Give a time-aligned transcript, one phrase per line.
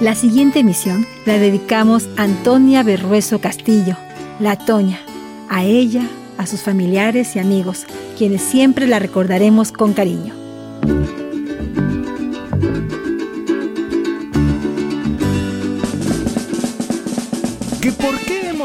[0.00, 3.96] La siguiente emisión la dedicamos a Antonia Berrueso Castillo,
[4.38, 5.00] la Toña,
[5.48, 7.86] a ella, a sus familiares y amigos,
[8.18, 10.34] quienes siempre la recordaremos con cariño.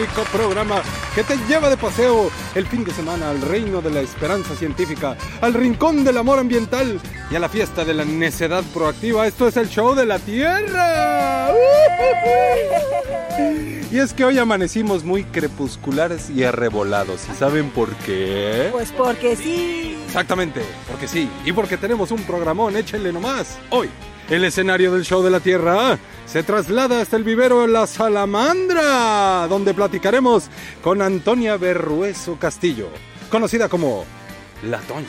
[0.00, 0.82] Único programa
[1.14, 5.14] que te lleva de paseo el fin de semana al reino de la esperanza científica,
[5.42, 6.98] al rincón del amor ambiental
[7.30, 9.26] y a la fiesta de la necedad proactiva.
[9.26, 11.50] Esto es el show de la Tierra.
[13.90, 17.26] Y es que hoy amanecimos muy crepusculares y arrebolados.
[17.30, 18.68] ¿Y saben por qué?
[18.72, 19.98] Pues porque sí.
[20.06, 21.28] Exactamente, porque sí.
[21.44, 23.58] Y porque tenemos un programón, échenle nomás.
[23.68, 23.90] Hoy,
[24.30, 25.98] el escenario del show de la Tierra
[26.30, 30.44] se traslada hasta el vivero La Salamandra, donde platicaremos
[30.80, 32.88] con Antonia Berrueso Castillo,
[33.30, 34.04] conocida como
[34.62, 35.08] La Toña,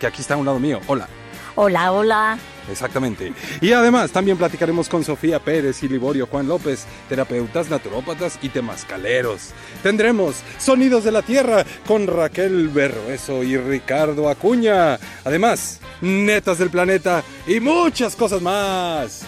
[0.00, 0.80] que aquí está a un lado mío.
[0.86, 1.08] Hola.
[1.56, 2.38] Hola, hola.
[2.70, 3.34] Exactamente.
[3.60, 9.50] Y además también platicaremos con Sofía Pérez y Liborio Juan López, terapeutas naturópatas y temascaleros.
[9.82, 14.98] Tendremos Sonidos de la Tierra con Raquel Berrueso y Ricardo Acuña.
[15.24, 19.26] Además, Netas del Planeta y muchas cosas más.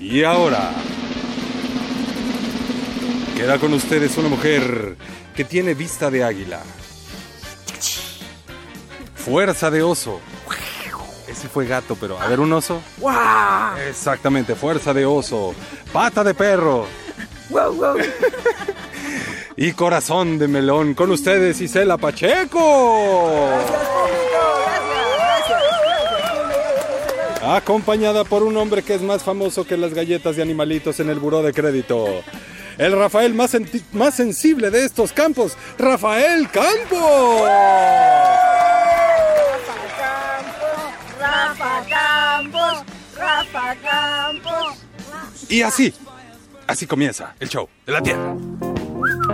[0.00, 0.72] Y ahora,
[3.36, 4.96] queda con ustedes una mujer
[5.36, 6.60] que tiene vista de águila,
[9.14, 10.20] fuerza de oso.
[11.28, 12.80] Ese fue gato, pero a ver un oso.
[13.88, 15.54] Exactamente, fuerza de oso,
[15.92, 16.86] pata de perro.
[19.56, 20.94] y corazón de melón.
[20.94, 23.50] Con ustedes, Isela Pacheco.
[27.50, 31.18] Acompañada por un hombre que es más famoso que las galletas de animalitos en el
[31.18, 32.06] buró de crédito.
[32.78, 33.56] El Rafael más,
[33.92, 37.48] más sensible de estos campos, Rafael Campos.
[41.18, 42.84] Rafa Campos,
[43.18, 44.78] Rafa Campos.
[45.48, 45.92] Y así,
[46.68, 48.36] así comienza el show de la Tierra.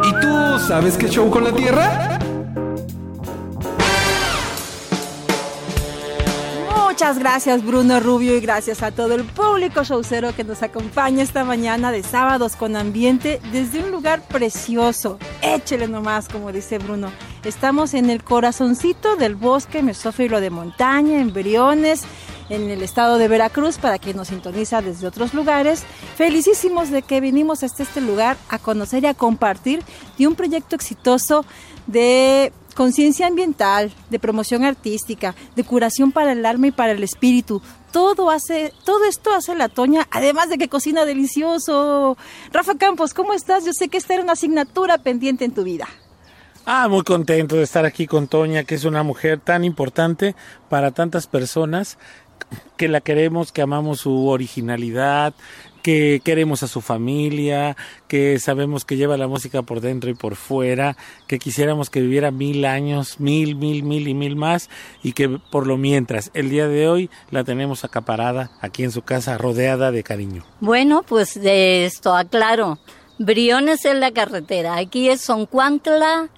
[0.03, 2.19] ¿Y tú sabes qué show con la Tierra?
[6.97, 11.45] Muchas gracias Bruno Rubio y gracias a todo el público showcero que nos acompaña esta
[11.45, 15.19] mañana de sábados con ambiente desde un lugar precioso.
[15.43, 17.13] Échele nomás, como dice Bruno.
[17.45, 22.05] Estamos en el corazoncito del bosque mesófilo de montaña, en Briones,
[22.49, 25.83] en el estado de Veracruz, para quien nos sintoniza desde otros lugares.
[26.17, 29.83] Felicísimos de que vinimos hasta este lugar a conocer y a compartir
[30.17, 31.45] de un proyecto exitoso
[31.87, 37.61] de conciencia ambiental, de promoción artística, de curación para el alma y para el espíritu.
[37.91, 42.17] Todo hace, todo esto hace la Toña, además de que cocina delicioso.
[42.53, 43.65] Rafa Campos, ¿cómo estás?
[43.65, 45.89] Yo sé que esta era una asignatura pendiente en tu vida.
[46.67, 50.35] Ah, muy contento de estar aquí con Toña, que es una mujer tan importante
[50.69, 51.97] para tantas personas
[52.77, 55.33] que la queremos, que amamos su originalidad,
[55.87, 57.77] que queremos a su familia,
[58.09, 60.97] que sabemos que lleva la música por dentro y por fuera,
[61.29, 64.69] que quisiéramos que viviera mil años, mil, mil, mil y mil más,
[65.05, 69.03] y que por lo mientras, el día de hoy la tenemos acaparada aquí en su
[69.03, 70.45] casa, rodeada de cariño.
[70.59, 72.81] Bueno, pues de esto aclaro.
[73.21, 74.79] Briones es la carretera.
[74.79, 76.31] Aquí es Soncuantla.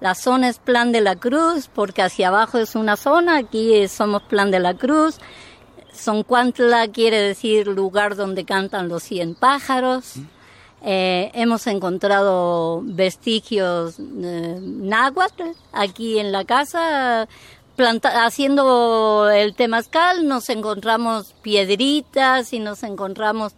[0.00, 3.36] La zona es Plan de la Cruz, porque hacia abajo es una zona.
[3.36, 5.20] Aquí somos Plan de la Cruz.
[5.96, 10.14] Soncuantla quiere decir lugar donde cantan los cien pájaros.
[10.82, 17.28] Eh, hemos encontrado vestigios eh, náhuatl aquí en la casa.
[17.76, 23.52] Planta- haciendo el temazcal nos encontramos piedritas y nos encontramos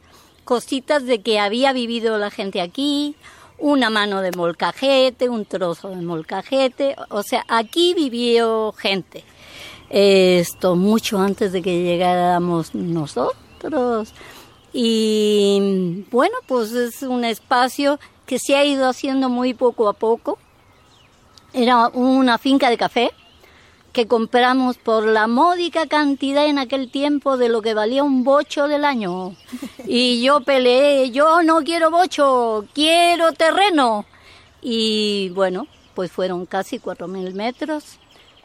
[0.45, 3.15] cositas de que había vivido la gente aquí,
[3.59, 9.23] una mano de molcajete, un trozo de molcajete, o sea, aquí vivió gente.
[9.91, 14.13] Esto mucho antes de que llegáramos nosotros.
[14.73, 20.39] Y bueno, pues es un espacio que se ha ido haciendo muy poco a poco.
[21.55, 23.11] Era una finca de café
[23.93, 28.69] que compramos por la módica cantidad en aquel tiempo de lo que valía un bocho
[28.69, 29.35] del año.
[29.91, 34.05] Y yo peleé, yo no quiero bocho, quiero terreno.
[34.61, 37.99] Y bueno, pues fueron casi cuatro mil metros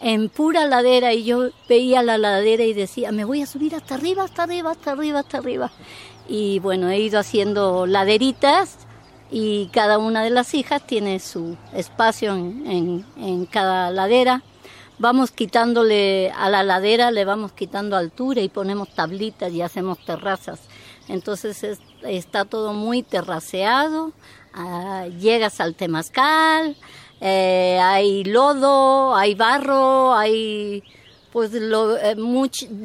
[0.04, 3.96] en pura ladera y yo veía la ladera y decía, me voy a subir hasta
[3.96, 5.72] arriba, hasta arriba, hasta arriba, hasta arriba.
[6.28, 8.80] Y bueno, he ido haciendo laderitas
[9.32, 14.44] y cada una de las hijas tiene su espacio en, en, cada ladera.
[15.00, 20.60] Vamos quitándole a la ladera, le vamos quitando altura y ponemos tablitas y hacemos terrazas.
[21.08, 24.12] Entonces está todo muy terraceado,
[24.54, 26.76] ah, llegas al temazcal,
[27.25, 30.84] eh, hay lodo, hay barro, hay
[31.31, 32.16] pues lo eh,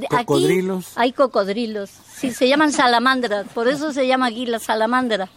[0.09, 0.97] cocodrilos.
[0.97, 1.91] hay cocodrilos.
[1.91, 5.29] Sí, se llaman salamandras, por eso se llama aquí la salamandra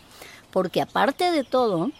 [0.51, 1.91] porque aparte de todo,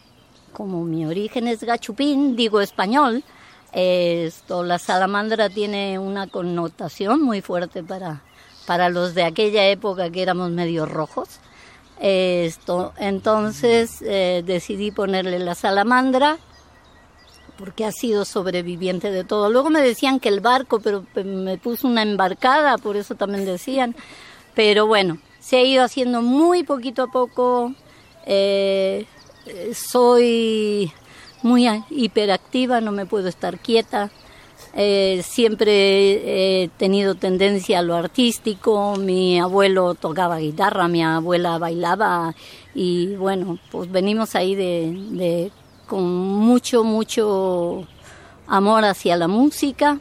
[0.53, 3.23] como mi origen es gachupín, digo español,
[3.71, 8.21] esto, la salamandra tiene una connotación muy fuerte para,
[8.67, 11.39] para los de aquella época que éramos medio rojos.
[11.99, 16.39] Esto, entonces eh, decidí ponerle la salamandra
[17.61, 19.49] porque ha sido sobreviviente de todo.
[19.49, 23.95] Luego me decían que el barco, pero me puso una embarcada, por eso también decían.
[24.55, 27.73] Pero bueno, se ha ido haciendo muy poquito a poco
[28.25, 29.05] eh,
[29.73, 30.91] soy
[31.43, 34.11] muy hiperactiva, no me puedo estar quieta.
[34.73, 38.95] Eh, siempre he tenido tendencia a lo artístico.
[38.97, 42.33] Mi abuelo tocaba guitarra, mi abuela bailaba
[42.73, 45.51] y bueno, pues venimos ahí de,
[45.91, 47.85] con mucho, mucho
[48.47, 49.99] amor hacia la música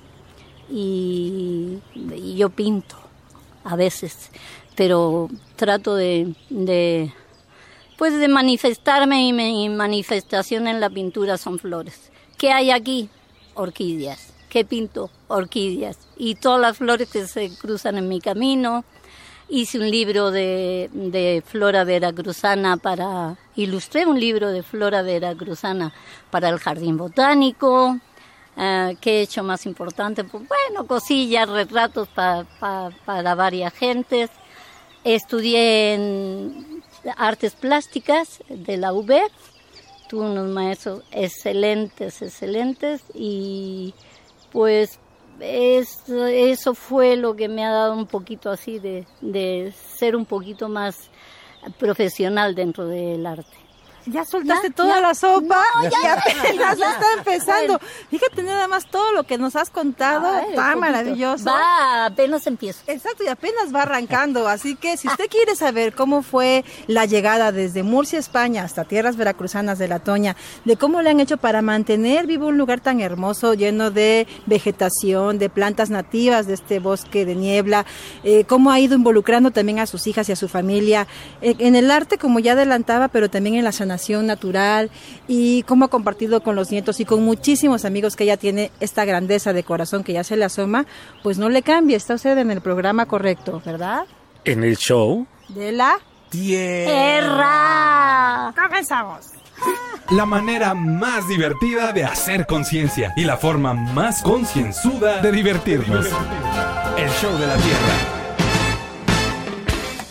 [0.71, 1.81] y,
[2.37, 2.95] yo pinto
[3.65, 4.31] a veces,
[4.77, 6.33] pero trato de
[7.99, 12.13] pues de manifestarme y mi manifestación en la pintura son flores.
[12.39, 13.09] ¿Qué hay aquí?
[13.55, 14.33] Orquídeas.
[14.49, 15.11] ¿Qué pinto?
[15.27, 15.99] Orquídeas.
[16.17, 18.85] Y todas las flores que se cruzan en mi camino.
[19.53, 23.37] Hice un libro de, de flora veracruzana para...
[23.57, 25.93] Ilustré un libro de flora veracruzana
[26.31, 27.99] para el jardín botánico.
[28.57, 30.23] Uh, ¿Qué he hecho más importante?
[30.23, 34.31] Pues bueno, cosillas, retratos para varias gentes.
[35.03, 35.99] Estudié
[37.17, 39.21] artes plásticas de la UB.
[40.09, 43.95] Tuve unos maestros excelentes, excelentes y
[44.53, 45.01] pues
[45.41, 50.69] eso fue lo que me ha dado un poquito así de, de ser un poquito
[50.69, 51.11] más
[51.79, 53.60] profesional dentro del arte.
[54.11, 57.81] Ya soltaste toda la sopa y apenas está empezando.
[58.11, 61.45] Fíjate nada más todo lo que nos has contado, va maravilloso.
[61.45, 62.81] Va, apenas empiezo.
[62.87, 64.49] Exacto, y apenas va arrancando.
[64.49, 69.17] Así que si usted quiere saber cómo fue la llegada desde Murcia, España, hasta tierras
[69.17, 73.01] veracruzanas de la Toña, de cómo le han hecho para mantener vivo un lugar tan
[73.01, 77.87] hermoso, lleno de vegetación, de plantas nativas de este bosque de niebla,
[78.25, 81.07] eh, cómo ha ido involucrando también a sus hijas y a su familia
[81.43, 83.73] eh, en el arte, como ya adelantaba, pero también en la
[84.09, 84.91] natural
[85.29, 89.05] y cómo ha compartido con los nietos y con muchísimos amigos que ella tiene esta
[89.05, 90.87] grandeza de corazón que ya se le asoma,
[91.23, 94.07] pues no le cambie, está usted en el programa correcto, ¿verdad?
[94.45, 95.99] En el show de la
[96.31, 97.75] Tierra.
[98.57, 99.27] Comenzamos.
[100.11, 106.07] La manera más divertida de hacer conciencia y la forma más concienzuda de divertirnos.
[106.97, 108.20] El show de la Tierra.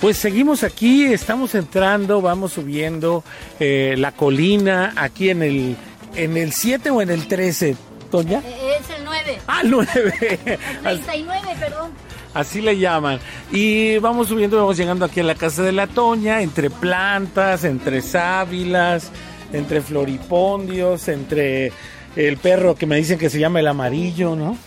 [0.02, 3.24] Pues seguimos aquí, estamos entrando, vamos subiendo
[3.60, 5.76] eh, la colina aquí en el
[6.16, 7.76] en el 7 o en el 13,
[8.10, 8.40] Toña.
[8.40, 9.40] Eh, es el 9.
[9.46, 10.40] Ah, 9.
[10.86, 11.92] El 39, perdón.
[12.34, 13.20] Así le llaman.
[13.52, 18.02] Y vamos subiendo, vamos llegando aquí a la casa de la Toña, entre plantas, entre
[18.02, 19.12] sábilas,
[19.52, 21.74] entre floripondios, entre
[22.16, 24.58] el perro que me dicen que se llama el amarillo, ¿no?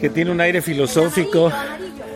[0.00, 2.13] Que tiene un aire filosófico amarillo.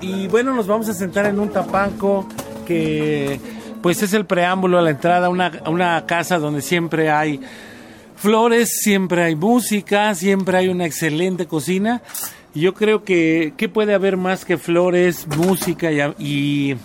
[0.00, 2.28] Y bueno, nos vamos a sentar en un tapanco
[2.66, 3.38] que
[3.80, 7.40] pues es el preámbulo a la entrada a una, una casa donde siempre hay
[8.16, 12.02] flores, siempre hay música, siempre hay una excelente cocina.
[12.54, 16.76] Yo creo que, ¿qué puede haber más que flores, música y, y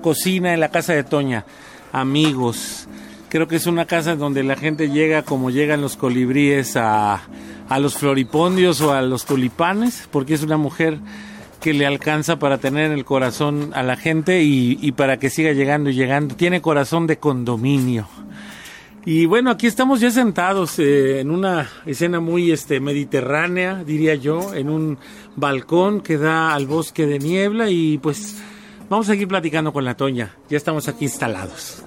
[0.00, 1.44] cocina en la casa de Toña?
[1.92, 2.86] Amigos.
[3.30, 7.22] Creo que es una casa donde la gente llega como llegan los colibríes a,
[7.68, 10.98] a los floripondios o a los tulipanes, porque es una mujer
[11.64, 15.52] que le alcanza para tener en el corazón a la gente y, para que siga
[15.52, 16.36] llegando y llegando.
[16.36, 18.06] Tiene corazón de condominio.
[19.06, 24.52] Y bueno, aquí estamos ya sentados eh, en una escena muy este, mediterránea, diría yo,
[24.52, 24.98] en un
[25.36, 28.42] balcón que da al bosque de niebla y pues
[28.90, 30.36] vamos a seguir platicando con la Toña.
[30.50, 31.82] Ya estamos aquí instalados.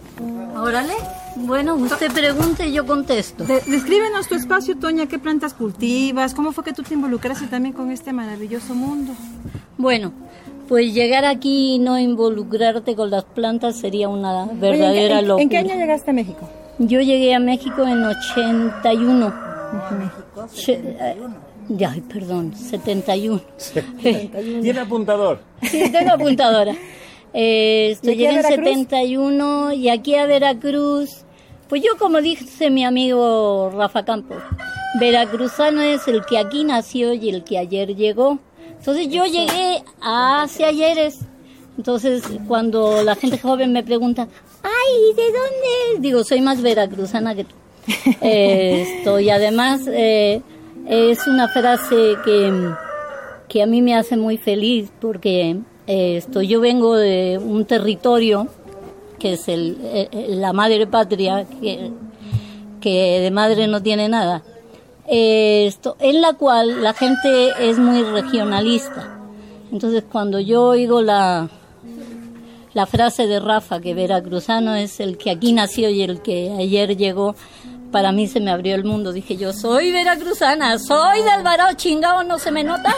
[0.62, 0.94] Órale.
[1.36, 3.44] Bueno, usted pregunte y yo contesto.
[3.44, 7.74] De- descríbenos tu espacio, Toña, qué plantas cultivas, cómo fue que tú te involucraste también
[7.74, 9.14] con este maravilloso mundo.
[9.78, 10.12] Bueno,
[10.68, 15.20] pues llegar aquí y no involucrarte con las plantas sería una Oye, ¿en qué- verdadera
[15.20, 15.44] en, locura.
[15.44, 16.50] ¿En qué año llegaste a México?
[16.80, 19.34] Yo llegué a México en 81.
[20.54, 21.18] Se- eh,
[21.70, 23.42] ya, ay, perdón, 71.
[24.62, 25.40] Tiene apuntador.
[25.62, 26.74] Sí, tengo apuntadora.
[27.34, 28.76] Eh, esto, ¿Y aquí a llegué en Veracruz?
[28.78, 31.26] 71 y aquí a Veracruz,
[31.70, 34.38] pues yo como dice mi amigo Rafa Campos,
[35.00, 38.40] veracruzano es el que aquí nació y el que ayer llegó.
[38.78, 41.20] Entonces yo llegué hace ayeres.
[41.78, 44.28] Entonces cuando la gente joven me pregunta,
[44.64, 46.00] ay, ¿de dónde?
[46.00, 47.56] Digo, soy más veracruzana que tú.
[48.22, 50.42] Eh, esto, y además eh,
[50.88, 52.52] es una frase que
[53.48, 58.48] que a mí me hace muy feliz porque esto, yo vengo de un territorio
[59.20, 61.91] que es el, eh, eh, la madre patria, que,
[62.79, 64.44] que de madre no tiene nada,
[65.08, 69.20] esto, en la cual la gente es muy regionalista.
[69.72, 71.50] Entonces cuando yo oigo la,
[72.74, 76.96] la frase de Rafa, que veracruzano es el que aquí nació y el que ayer
[76.98, 77.36] llegó,
[77.91, 79.12] para mí se me abrió el mundo.
[79.13, 82.94] Dije yo, soy veracruzana, soy de Alvarado, chingado, ¿no se me nota?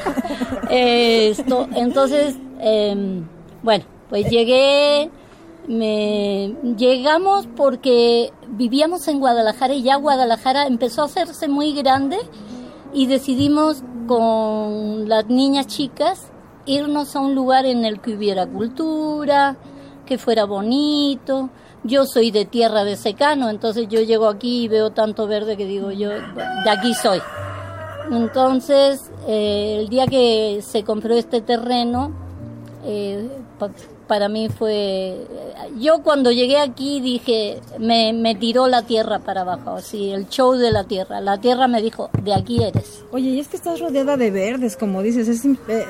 [0.70, 3.26] Esto, entonces, em,
[3.62, 5.10] bueno, pues llegué,
[5.68, 12.18] me, llegamos porque vivíamos en Guadalajara y ya Guadalajara empezó a hacerse muy grande
[12.92, 16.30] y decidimos con las niñas chicas
[16.66, 19.56] irnos a un lugar en el que hubiera cultura,
[20.04, 21.50] que fuera bonito.
[21.86, 25.66] Yo soy de tierra de secano, entonces yo llego aquí y veo tanto verde que
[25.66, 27.20] digo yo, de aquí soy.
[28.10, 32.12] Entonces, eh, el día que se compró este terreno,
[32.84, 33.28] eh,
[34.06, 35.26] para mí fue...
[35.78, 40.54] Yo cuando llegué aquí dije, me, me tiró la tierra para abajo, así, el show
[40.54, 41.20] de la tierra.
[41.20, 43.04] La tierra me dijo, de aquí eres.
[43.10, 45.42] Oye, y es que estás rodeada de verdes, como dices, es,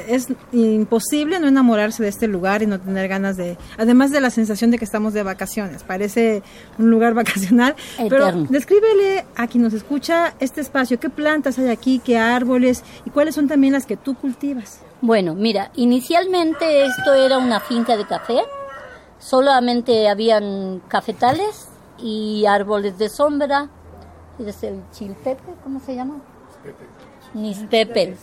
[0.08, 4.30] es imposible no enamorarse de este lugar y no tener ganas de, además de la
[4.30, 6.42] sensación de que estamos de vacaciones, parece
[6.78, 7.74] un lugar vacacional,
[8.08, 13.10] pero descríbele a quien nos escucha este espacio, qué plantas hay aquí, qué árboles y
[13.10, 14.80] cuáles son también las que tú cultivas.
[15.00, 18.42] Bueno, mira, inicialmente esto era una finca de café,
[19.18, 23.68] solamente habían cafetales y árboles de sombra,
[24.38, 26.20] es el chilpepe, ¿cómo se llama?
[27.34, 28.16] Nispepe.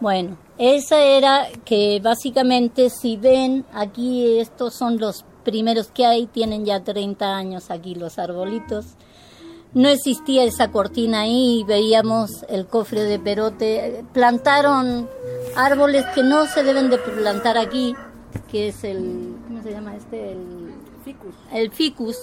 [0.00, 6.64] Bueno, esa era que básicamente si ven aquí estos son los primeros que hay, tienen
[6.64, 8.96] ya 30 años aquí los arbolitos.
[9.72, 14.04] No existía esa cortina ahí, veíamos el cofre de perote.
[14.12, 15.08] Plantaron
[15.54, 17.94] árboles que no se deben de plantar aquí,
[18.50, 20.32] que es el, ¿cómo se llama este?
[20.32, 20.74] El
[21.04, 21.34] ficus.
[21.52, 22.16] El ficus.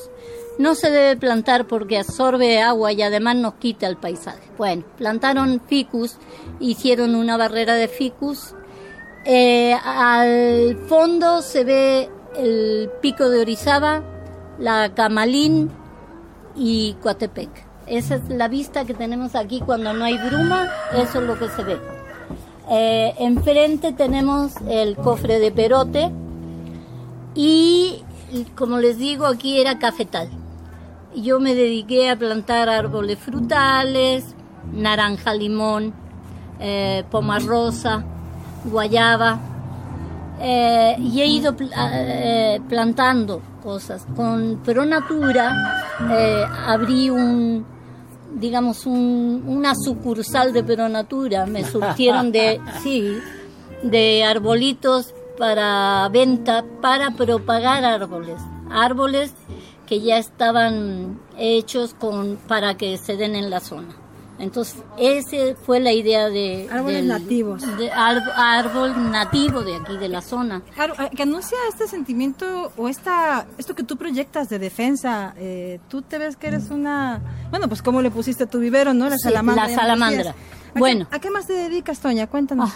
[0.60, 4.50] No se debe plantar porque absorbe agua y además nos quita el paisaje.
[4.58, 6.18] Bueno, plantaron ficus,
[6.60, 8.56] hicieron una barrera de ficus.
[9.24, 14.04] Eh, al fondo se ve el pico de Orizaba,
[14.58, 15.72] la Camalín,
[16.58, 17.50] y Coatepec.
[17.86, 21.48] Esa es la vista que tenemos aquí cuando no hay bruma, eso es lo que
[21.50, 21.78] se ve.
[22.70, 26.12] Eh, enfrente tenemos el cofre de perote
[27.34, 28.04] y
[28.56, 30.30] como les digo aquí era cafetal.
[31.16, 34.36] Yo me dediqué a plantar árboles frutales,
[34.74, 35.94] naranja, limón,
[36.60, 37.06] eh,
[37.46, 38.04] rosa,
[38.66, 39.40] guayaba,
[40.40, 44.06] eh, y he ido pl- eh, plantando cosas.
[44.16, 47.66] Con Pronatura eh, abrí un,
[48.36, 51.46] digamos, un, una sucursal de Pronatura.
[51.46, 53.18] Me surtieron de, sí,
[53.84, 58.42] de arbolitos para venta, para propagar árboles.
[58.70, 59.34] Árboles
[59.86, 63.88] que ya estaban hechos con, para que se den en la zona.
[64.40, 66.70] Entonces, esa fue la idea de...
[66.72, 67.62] Árboles nativos.
[67.78, 70.62] de ar- árbol nativo de aquí, de la zona.
[70.76, 75.34] Claro, eh, que anuncia este sentimiento o esta, esto que tú proyectas de defensa.
[75.38, 78.94] eh, tú te ves que eres una, bueno, pues cómo le pusiste a tu vivero,
[78.94, 79.10] ¿no?
[79.10, 79.68] La Sí, salamandra.
[79.68, 80.18] la salamandra.
[80.18, 80.36] decías.
[80.36, 81.08] ¿A qué- Bueno.
[81.12, 82.28] ¿A qué más te dedicas, Toña?
[82.28, 82.72] Cuéntanos.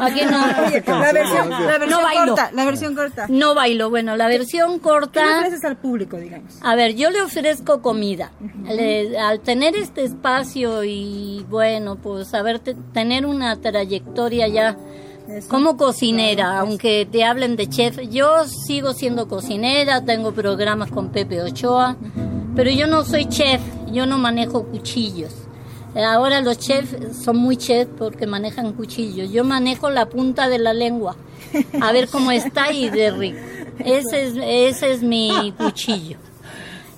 [0.00, 0.46] Aquí no,
[1.00, 2.26] la versión, la versión No bailo.
[2.34, 3.26] corta, la versión corta.
[3.28, 3.90] no bailo.
[3.90, 5.38] Bueno, la versión ¿Qué le corta...
[5.40, 6.58] ofreces al público, digamos?
[6.62, 8.32] A ver, yo le ofrezco comida.
[8.68, 14.76] Le- al tener este espacio y bueno, pues saber te- tener una trayectoria ya
[15.28, 15.48] Eso.
[15.48, 21.42] como cocinera, aunque te hablen de chef, yo sigo siendo cocinera, tengo programas con Pepe
[21.42, 21.96] Ochoa,
[22.54, 23.60] pero yo no soy chef,
[23.92, 25.32] yo no manejo cuchillos.
[25.96, 29.30] Eh, Ahora los chefs son muy chef porque manejan cuchillos.
[29.32, 31.16] Yo manejo la punta de la lengua,
[31.80, 33.38] a ver cómo está y de rico.
[33.78, 36.18] Ese es, ese es mi cuchillo.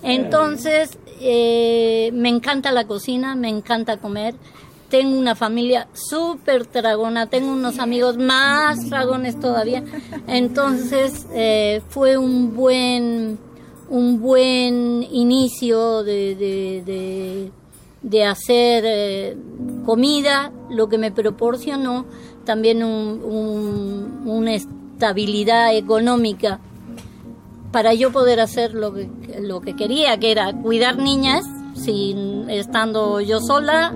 [0.02, 4.34] Entonces, eh, me encanta la cocina, me encanta comer.
[4.88, 9.84] Tengo una familia súper dragona, tengo unos amigos más dragones todavía.
[10.26, 13.38] Entonces, eh, fue un buen,
[13.90, 17.50] un buen inicio de,
[18.02, 19.36] de hacer eh,
[19.84, 22.04] comida, lo que me proporcionó
[22.44, 26.60] también un, un, una estabilidad económica
[27.72, 29.08] para yo poder hacer lo que,
[29.40, 33.94] lo que quería, que era cuidar niñas, sin estando yo sola,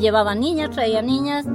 [0.00, 1.46] llevaba niñas, traía niñas,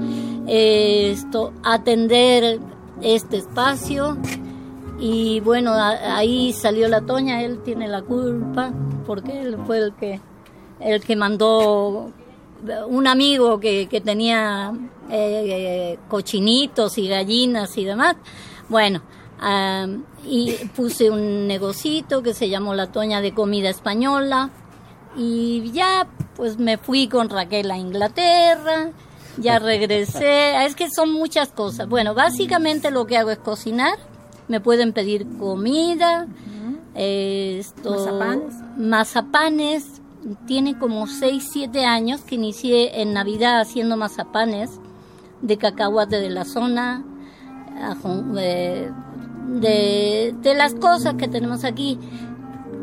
[0.48, 2.60] esto, atender
[3.01, 4.17] este espacio.
[5.00, 8.72] Y bueno, ahí salió la Toña, él tiene la culpa
[9.05, 10.19] porque él fue el que
[10.79, 12.12] el que mandó
[12.88, 14.74] un amigo que, que tenía
[15.09, 18.15] eh, cochinitos y gallinas y demás.
[18.67, 19.01] Bueno,
[19.39, 19.88] ah,
[20.25, 24.50] y puse un negocito que se llamó La Toña de Comida Española
[25.15, 28.91] y ya pues me fui con Raquel a Inglaterra,
[29.38, 31.88] ya regresé, es que son muchas cosas.
[31.88, 33.98] Bueno, básicamente lo que hago es cocinar,
[34.48, 36.27] me pueden pedir comida,
[36.95, 38.53] eh, esto, Mazapanes.
[38.77, 39.99] mazapanes,
[40.46, 44.80] tiene como 6, 7 años que inicié en Navidad haciendo mazapanes
[45.42, 47.04] de cacahuate de la zona,
[48.38, 48.92] eh,
[49.48, 51.98] de, de las cosas que tenemos aquí,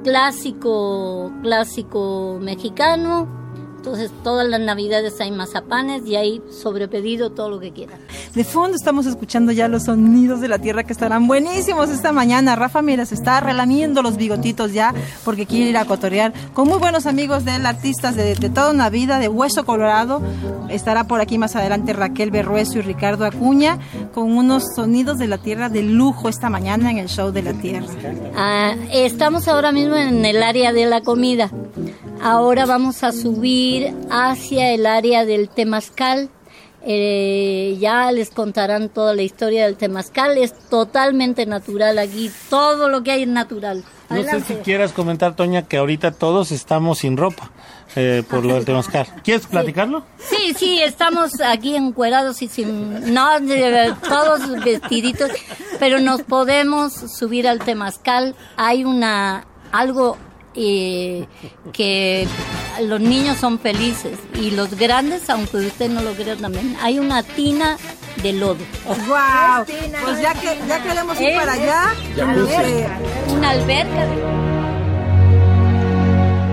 [0.02, 3.45] clásico, clásico mexicano.
[3.86, 8.00] Entonces todas las navidades hay mazapanes y hay sobrepedido todo lo que quieran.
[8.34, 12.56] De fondo estamos escuchando ya los sonidos de la tierra que estarán buenísimos esta mañana.
[12.56, 14.92] Rafa, mira, se está relamiendo los bigotitos ya
[15.24, 18.72] porque quiere ir a cotorear con muy buenos amigos de él, artistas de, de toda
[18.72, 20.20] una vida, de Hueso Colorado.
[20.68, 23.78] Estará por aquí más adelante Raquel Berrueso y Ricardo Acuña
[24.12, 27.52] con unos sonidos de la tierra de lujo esta mañana en el show de la
[27.52, 27.86] tierra.
[28.34, 31.52] Ah, estamos ahora mismo en el área de la comida.
[32.22, 33.75] Ahora vamos a subir
[34.10, 36.30] hacia el área del temazcal.
[36.88, 40.38] Eh, ya les contarán toda la historia del temazcal.
[40.38, 42.30] Es totalmente natural aquí.
[42.48, 43.84] Todo lo que hay es natural.
[44.08, 47.50] No sé si quieras comentar, Toña, que ahorita todos estamos sin ropa
[47.96, 49.06] eh, por lo del temazcal.
[49.24, 50.04] ¿Quieres platicarlo?
[50.18, 53.12] Sí, sí, estamos aquí encuerados y sin...
[53.12, 53.30] No,
[54.08, 55.30] todos vestiditos,
[55.80, 58.36] pero nos podemos subir al temazcal.
[58.56, 59.44] Hay una...
[59.72, 60.16] algo
[60.56, 61.26] eh,
[61.72, 62.26] que
[62.82, 67.22] los niños son felices y los grandes, aunque usted no lo crea también, hay una
[67.22, 67.76] tina
[68.22, 68.56] de lodo.
[68.86, 69.64] ¡Wow!
[70.04, 71.82] Pues ya que ya queremos ir Eh, para allá.
[72.16, 72.88] eh,
[73.34, 74.36] Una alberca de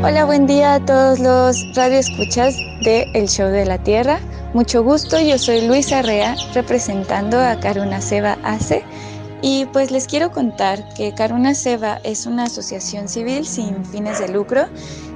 [0.05, 4.19] Hola, buen día a todos los radioescuchas de El Show de la Tierra.
[4.53, 8.83] Mucho gusto, yo soy Luisa Rea, representando a Caruna Seba ACE.
[9.45, 14.29] Y pues les quiero contar que Caruna Seba es una asociación civil sin fines de
[14.29, 14.67] lucro,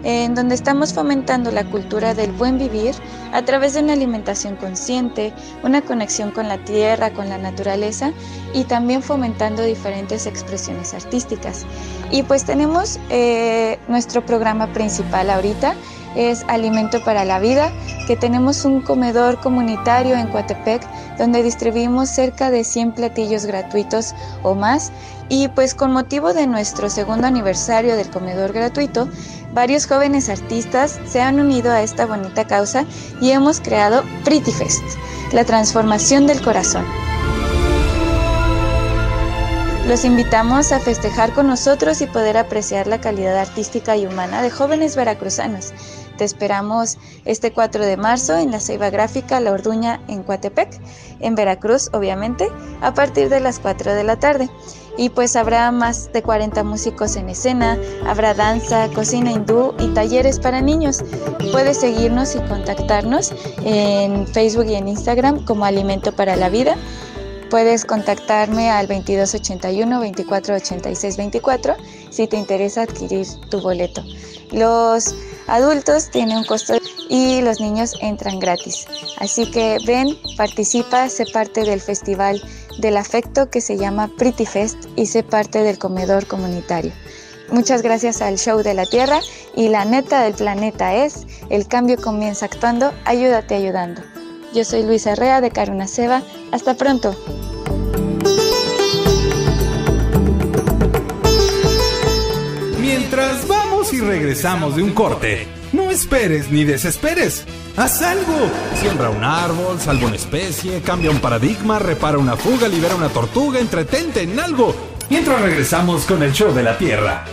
[0.04, 2.94] en donde estamos fomentando la cultura del buen vivir
[3.32, 5.32] a través de una alimentación consciente,
[5.64, 8.12] una conexión con la tierra, con la naturaleza
[8.54, 11.66] y también fomentando diferentes expresiones artísticas.
[12.12, 15.74] Y pues tenemos eh, nuestro programa principal ahorita,
[16.18, 17.72] es Alimento para la Vida,
[18.08, 20.82] que tenemos un comedor comunitario en Coatepec
[21.18, 24.92] donde distribuimos cerca de 100 platillos gratuitos o más.
[25.30, 29.10] Y pues con motivo de nuestro segundo aniversario del comedor gratuito,
[29.54, 32.86] varios jóvenes artistas se han unido a esta bonita causa
[33.22, 34.84] y hemos creado Pretty Fest,
[35.34, 36.86] la transformación del corazón.
[39.88, 44.50] Los invitamos a festejar con nosotros y poder apreciar la calidad artística y humana de
[44.50, 45.72] jóvenes veracruzanos.
[46.18, 50.80] Te esperamos este 4 de marzo en la Ceiba Gráfica La Orduña en Coatepec,
[51.20, 52.50] en Veracruz, obviamente,
[52.82, 54.50] a partir de las 4 de la tarde.
[54.98, 57.78] Y pues habrá más de 40 músicos en escena,
[58.08, 61.04] habrá danza, cocina hindú y talleres para niños.
[61.52, 63.32] Puedes seguirnos y contactarnos
[63.64, 66.76] en Facebook y en Instagram como Alimento para la Vida.
[67.50, 71.76] Puedes contactarme al 2281 2486 24
[72.10, 74.04] si te interesa adquirir tu boleto.
[74.52, 75.16] Los
[75.48, 76.74] adultos tienen un costo
[77.10, 78.86] y los niños entran gratis.
[79.18, 82.42] Así que ven, participa, sé parte del festival
[82.80, 86.92] del afecto que se llama Pretty Fest y sé parte del comedor comunitario.
[87.50, 89.22] Muchas gracias al Show de la Tierra
[89.56, 94.02] y la neta del planeta es, el cambio comienza actuando, ayúdate ayudando.
[94.58, 96.24] Yo soy Luisa Herrea de Caruna Seba.
[96.52, 97.16] Hasta pronto.
[102.82, 107.46] Mientras vamos y regresamos de un corte, no esperes ni desesperes.
[107.76, 108.34] Haz algo.
[108.82, 113.60] Siembra un árbol, salva una especie, cambia un paradigma, repara una fuga, libera una tortuga,
[113.60, 114.76] entretente en algo.
[115.12, 117.26] mientras regresamos con el show de la Tierra.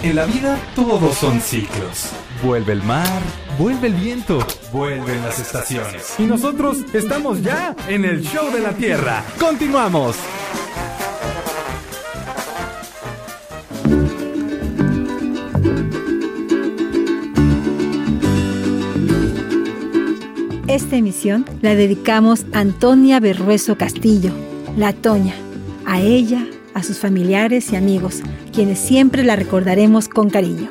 [0.00, 2.10] En la vida todos son ciclos.
[2.44, 3.20] Vuelve el mar,
[3.58, 4.38] vuelve el viento,
[4.72, 6.14] vuelven las estaciones.
[6.18, 9.24] Y nosotros estamos ya en el show de la Tierra.
[9.40, 10.14] Continuamos.
[20.68, 24.30] Esta emisión la dedicamos a Antonia Berrueso Castillo,
[24.76, 25.34] la Toña,
[25.86, 28.22] a ella, a sus familiares y amigos,
[28.58, 30.68] quienes siempre la recordaremos con cariño.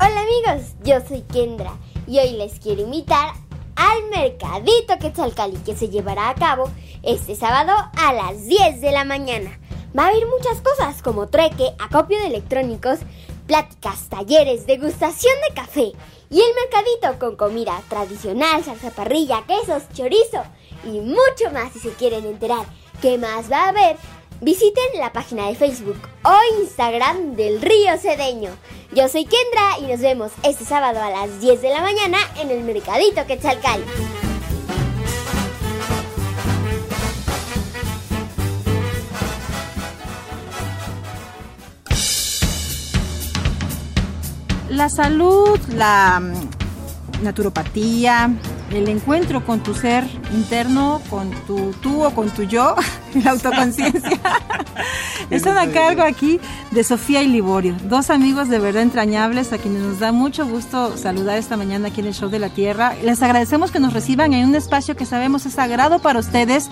[0.00, 3.34] Hola amigos, yo soy Kendra y hoy les quiero invitar
[3.74, 6.70] al Mercadito Quetzalcali que se llevará a cabo
[7.02, 9.60] este sábado a las 10 de la mañana.
[9.94, 13.00] Va a haber muchas cosas como treque, acopio de electrónicos,
[13.46, 15.92] pláticas, talleres, degustación de café
[16.30, 20.42] y el mercadito con comida tradicional, salsa parrilla, quesos, chorizo
[20.84, 22.66] y mucho más si se quieren enterar
[23.00, 23.96] qué más va a haber.
[24.40, 28.50] Visiten la página de Facebook o Instagram del Río Cedeño.
[28.92, 32.50] Yo soy Kendra y nos vemos este sábado a las 10 de la mañana en
[32.50, 33.84] el Mercadito Quetzalcali.
[44.76, 48.28] La salud, la mm, naturopatía,
[48.70, 52.74] el encuentro con tu ser interno, con tu tú o con tu yo,
[53.24, 54.20] la autoconciencia.
[55.30, 59.82] Están a cargo aquí de Sofía y Liborio, dos amigos de verdad entrañables a quienes
[59.82, 62.94] nos da mucho gusto saludar esta mañana aquí en el Show de la Tierra.
[63.02, 66.68] Les agradecemos que nos reciban en un espacio que sabemos es sagrado para ustedes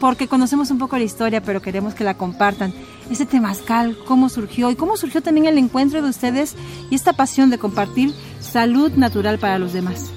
[0.00, 2.72] porque conocemos un poco la historia, pero queremos que la compartan.
[3.10, 6.54] Ese temazcal, cómo surgió y cómo surgió también el encuentro de ustedes
[6.90, 10.12] y esta pasión de compartir salud natural para los demás.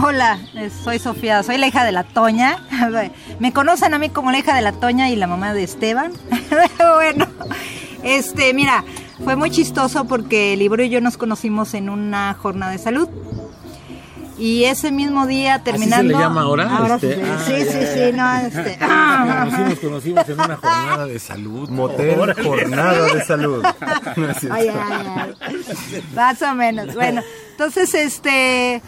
[0.00, 2.62] Hola, eh, soy Sofía, soy la hija de la Toña.
[3.40, 6.12] Me conocen a mí como la hija de la Toña y la mamá de Esteban.
[6.94, 7.26] bueno,
[8.04, 8.84] este, mira,
[9.24, 13.08] fue muy chistoso porque Libro y yo nos conocimos en una jornada de salud.
[14.38, 15.96] Y ese mismo día terminando.
[15.96, 16.76] ¿Así se le llama ahora?
[16.76, 18.12] Ahora Este, sí, ah, sí, ya, sí, ya, sí, ya.
[18.12, 18.78] no, este.
[18.78, 21.68] Nos nos conocimos en una jornada de salud.
[21.70, 23.64] Motel, jornada de salud.
[23.64, 24.28] No.
[24.52, 26.04] Ay, ay, ay.
[26.14, 26.94] Más o menos.
[26.94, 28.80] Bueno, entonces, este,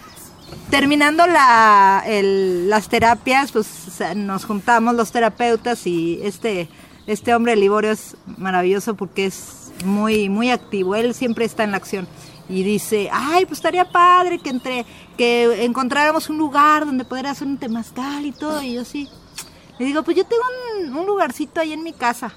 [0.70, 3.66] terminando la, el- las terapias, pues
[4.16, 6.68] nos juntamos los terapeutas y este,
[7.06, 10.94] este hombre Liborio es maravilloso porque es muy, muy activo.
[10.94, 12.06] Él siempre está en la acción
[12.48, 14.84] y dice, ay, pues estaría padre que entre,
[15.16, 18.62] que encontráramos un lugar donde poder hacer un temazcal y todo.
[18.62, 19.08] Y yo sí.
[19.78, 20.42] Le digo, pues yo tengo
[20.84, 22.32] un, un lugarcito ahí en mi casa.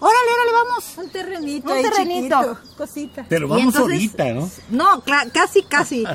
[0.00, 0.84] Órale, órale, vamos.
[0.98, 1.70] Un terrenito.
[1.70, 2.40] Un ahí terrenito.
[2.42, 3.24] chiquito, cosita.
[3.28, 4.50] Pero vamos entonces- ahorita, ¿no?
[4.70, 6.04] No, casi, casi.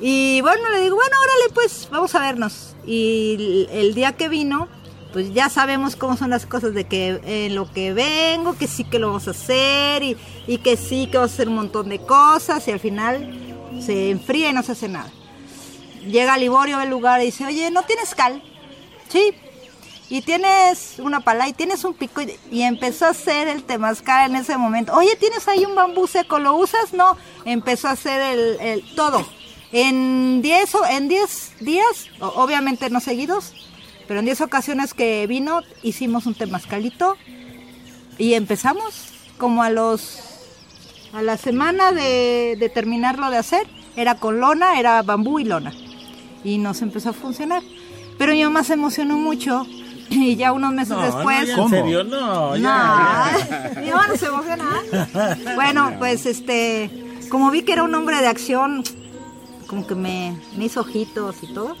[0.00, 2.74] Y bueno, le digo, bueno, órale, pues vamos a vernos.
[2.86, 4.68] Y el, día que vino,
[5.12, 8.84] pues ya sabemos cómo son las cosas de que en lo que vengo, que sí
[8.84, 11.90] que lo vamos a hacer y, y que sí que vamos a hacer un montón
[11.90, 15.10] de cosas y al final se enfría y no se hace nada.
[16.06, 18.42] Llega Liborio al lugar y dice, oye, ¿no tienes cal?
[19.08, 19.34] Sí.
[20.08, 24.36] Y tienes una pala y tienes un pico y, empezó a hacer el temazcal en
[24.36, 24.92] ese momento.
[24.94, 26.40] Oye, ¿tienes ahí un bambú seco?
[26.40, 26.92] ¿Lo usas?
[26.92, 27.16] No.
[27.44, 28.20] Empezó a hacer
[28.60, 29.24] el- todo.
[29.72, 33.52] En 10 o- en 10 días, obviamente no seguidos,
[34.08, 37.16] pero en 10 ocasiones que vino hicimos un temazcalito
[38.18, 38.94] y empezamos
[39.38, 40.18] como a los
[41.12, 45.72] a la semana de, de terminarlo de hacer, era con lona, era bambú y lona.
[46.44, 47.62] Y nos empezó a funcionar.
[48.16, 49.66] Pero mi mamá se emocionó mucho
[50.10, 51.48] y ya unos meses No, después...
[51.56, 51.64] no.
[51.64, 52.04] ¿En serio?
[52.04, 53.32] No, ya.
[53.74, 54.64] No, mi mamá no se emociona.
[55.56, 56.90] Bueno, pues este,
[57.28, 58.84] como vi que era un hombre de acción,
[59.70, 61.76] como que me, me hizo ojitos y todo.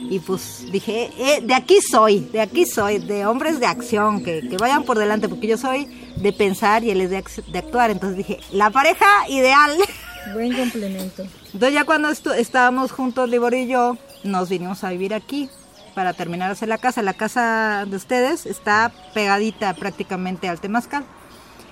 [0.00, 4.48] Y pues dije, eh, de aquí soy, de aquí soy, de hombres de acción, que,
[4.48, 5.84] que vayan por delante, porque yo soy
[6.16, 7.90] de pensar y él es de, de actuar.
[7.90, 9.76] Entonces dije, la pareja ideal.
[10.32, 11.22] Buen complemento.
[11.52, 15.50] Entonces ya cuando estábamos juntos, Libor y yo, nos vinimos a vivir aquí
[15.94, 17.02] para terminar de hacer la casa.
[17.02, 21.04] La casa de ustedes está pegadita prácticamente al temazcal.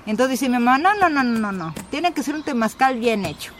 [0.04, 2.98] Entonces dice mi mamá, no, no, no, no, no, no, tiene que ser un temazcal
[2.98, 3.52] bien hecho.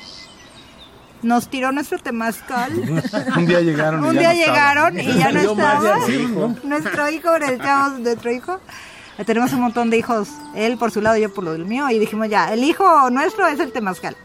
[1.23, 2.73] Nos tiró nuestro temazcal.
[3.37, 4.57] Un día llegaron y Un ya día no estaba.
[4.57, 5.99] llegaron y ya no estaba.
[6.65, 8.61] Nuestro hijo, necesitamos nuestro hijo.
[9.27, 11.99] Tenemos un montón de hijos, él por su lado, yo por lo del mío, y
[11.99, 14.17] dijimos ya, el hijo nuestro es el temazcal.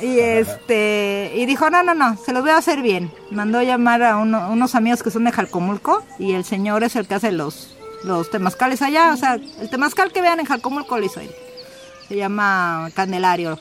[0.00, 3.10] Y este y dijo, no, no, no, se los voy a hacer bien.
[3.32, 7.08] Mandó llamar a uno- unos amigos que son de Jalcomulco y el señor es el
[7.08, 9.12] que hace los, los temazcales allá.
[9.12, 11.30] O sea, el temazcal que vean en Jalcomulco lo hizo él.
[12.06, 13.58] Se llama Candelario.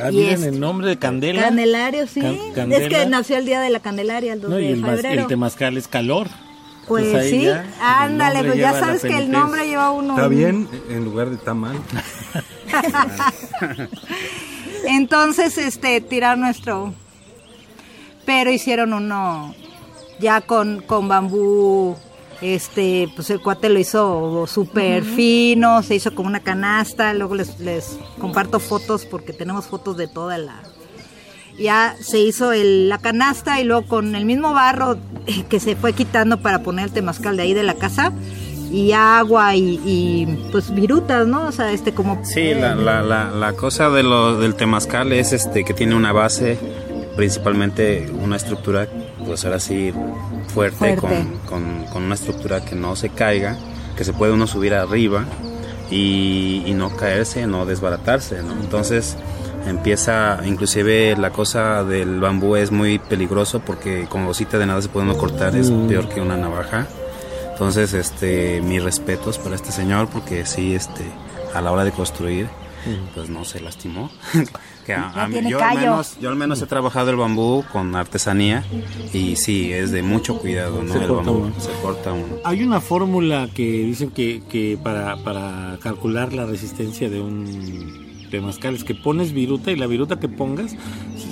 [0.00, 1.42] Ah, Y miren el nombre de Candela.
[1.42, 2.20] Candelario, sí.
[2.54, 4.80] Can- es que nació el día de la Candelaria, el 2 No, y de el,
[4.80, 5.22] mas- febrero.
[5.22, 6.28] el temazcal es calor.
[6.88, 10.14] Pues sí, ya, el ándale, pues ya sabes que el nombre lleva uno.
[10.16, 11.78] Está bien, en lugar de tamal.
[14.84, 16.92] Entonces, este, tiraron nuestro.
[18.26, 19.54] Pero hicieron uno
[20.20, 21.96] ya con, con bambú.
[22.44, 27.14] Este, pues el cuate lo hizo súper fino, se hizo como una canasta.
[27.14, 30.60] Luego les, les comparto fotos porque tenemos fotos de toda la.
[31.58, 34.98] Ya se hizo el- la canasta y luego con el mismo barro
[35.48, 38.12] que se fue quitando para poner el temazcal de ahí de la casa
[38.70, 41.46] y agua y, y, pues virutas, ¿no?
[41.46, 45.32] O sea, este como Sí, la, la, la, la cosa de lo, del temazcal es
[45.32, 46.58] este que tiene una base,
[47.16, 48.88] principalmente una estructura,
[49.26, 49.92] pues ahora sí,
[50.48, 50.96] fuerte, Fuerte.
[51.00, 53.56] Con, con, con una estructura que no se caiga,
[53.96, 55.24] que se puede uno subir arriba
[55.90, 58.52] y, y no caerse, no desbaratarse, ¿no?
[58.52, 59.16] Entonces
[59.66, 64.88] empieza, inclusive la cosa del bambú es muy peligroso porque con cosita de nada se
[64.88, 65.88] puede uno cortar, es Mm.
[65.88, 66.86] peor que una navaja.
[67.52, 71.04] Entonces, este, mis respetos para este señor porque sí, este,
[71.54, 72.48] a la hora de construir,
[73.14, 74.10] pues no se lastimó.
[74.86, 77.16] que a- Ya a mí- tiene yo, al menos, yo al menos he trabajado el
[77.16, 78.64] bambú con artesanía
[79.12, 80.92] y sí, es de mucho cuidado, ¿no?
[80.92, 81.54] Se el corta bambú uno.
[81.60, 82.26] se corta uno.
[82.44, 88.74] Hay una fórmula que dicen que, que para, para calcular la resistencia de un temazcal
[88.74, 90.74] es que pones viruta y la viruta que pongas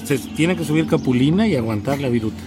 [0.04, 2.42] se tiene que subir capulina y aguantar la viruta.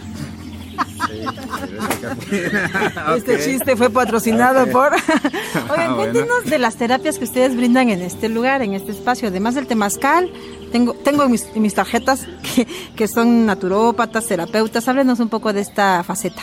[3.16, 4.94] Este chiste fue patrocinado por...
[5.70, 5.96] Oigan, Ah, bueno.
[5.98, 9.28] cuéntenos de las terapias que ustedes brindan en este lugar, en este espacio.
[9.30, 10.32] Además del temazcal,
[10.72, 14.88] tengo, tengo mis, mis tarjetas que, que son naturópatas, terapeutas.
[14.88, 16.42] Háblenos un poco de esta faceta.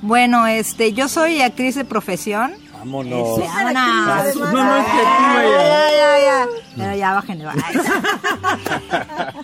[0.00, 2.52] Bueno, este, yo soy actriz de profesión.
[2.82, 3.38] Vámonos.
[3.38, 4.36] Este, vámonos.
[4.36, 5.90] No, no es creativa ya, ya.
[5.96, 6.46] ya, ya.
[6.76, 7.44] Pero ya bájenle.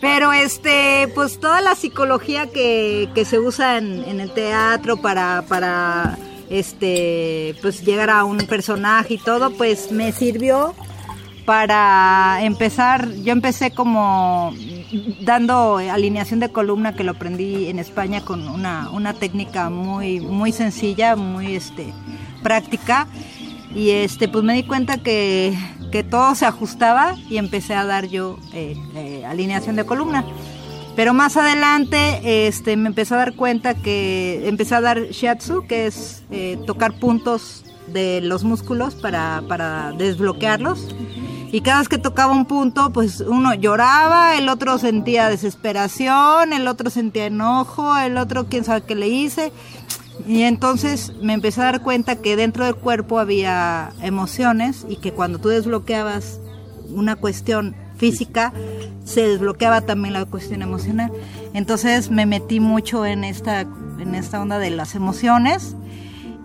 [0.00, 5.44] Pero este, pues toda la psicología que, que se usa en, en el teatro para,
[5.48, 6.18] para
[6.50, 10.74] este, pues llegar a un personaje y todo, pues me sirvió
[11.44, 14.52] para empezar, yo empecé como
[15.20, 20.52] dando alineación de columna que lo aprendí en España con una, una técnica muy, muy
[20.52, 21.94] sencilla, muy este,
[22.42, 23.06] práctica.
[23.74, 25.56] Y este, pues me di cuenta que,
[25.92, 30.24] que todo se ajustaba y empecé a dar yo eh, eh, alineación de columna.
[30.96, 35.86] Pero más adelante este, me empecé a dar cuenta que empecé a dar shiatsu, que
[35.86, 40.94] es eh, tocar puntos de los músculos para, para desbloquearlos.
[41.50, 46.68] Y cada vez que tocaba un punto, pues uno lloraba, el otro sentía desesperación, el
[46.68, 49.52] otro sentía enojo, el otro quién sabe qué le hice.
[50.26, 55.12] Y entonces me empecé a dar cuenta que dentro del cuerpo había emociones y que
[55.12, 56.40] cuando tú desbloqueabas
[56.90, 58.52] una cuestión física,
[59.04, 61.12] se desbloqueaba también la cuestión emocional.
[61.54, 65.76] Entonces me metí mucho en esta, en esta onda de las emociones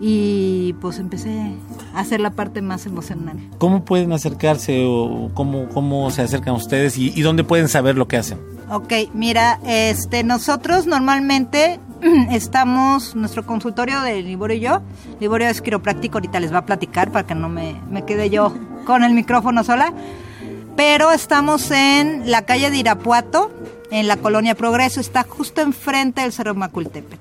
[0.00, 1.54] y pues empecé
[1.94, 3.38] a hacer la parte más emocional.
[3.58, 8.08] ¿Cómo pueden acercarse o cómo, cómo se acercan ustedes y, y dónde pueden saber lo
[8.08, 8.38] que hacen?
[8.70, 11.80] Ok, mira, este, nosotros normalmente
[12.30, 14.82] estamos, nuestro consultorio de Liborio y yo,
[15.20, 18.54] Liborio es quiropráctico, ahorita les va a platicar para que no me, me quede yo
[18.84, 19.92] con el micrófono sola,
[20.76, 23.50] pero estamos en la calle de Irapuato,
[23.90, 27.20] en la colonia Progreso, está justo enfrente del Cerro Macultepet,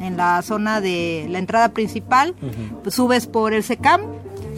[0.00, 2.34] en la zona de la entrada principal,
[2.82, 4.02] pues subes por el SECAM,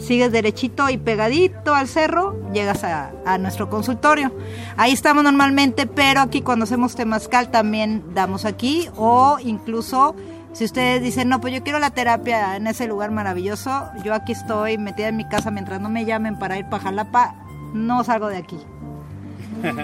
[0.03, 4.31] sigues derechito y pegadito al cerro, llegas a, nuestro consultorio.
[4.77, 10.15] Ahí estamos normalmente, pero aquí cuando hacemos temazcal también damos aquí o incluso
[10.51, 14.33] si ustedes dicen, no, pues yo quiero la terapia en ese lugar maravilloso, yo aquí
[14.33, 17.35] estoy metida en mi casa mientras no me llamen para ir para Jalapa,
[17.73, 18.59] no salgo de aquí.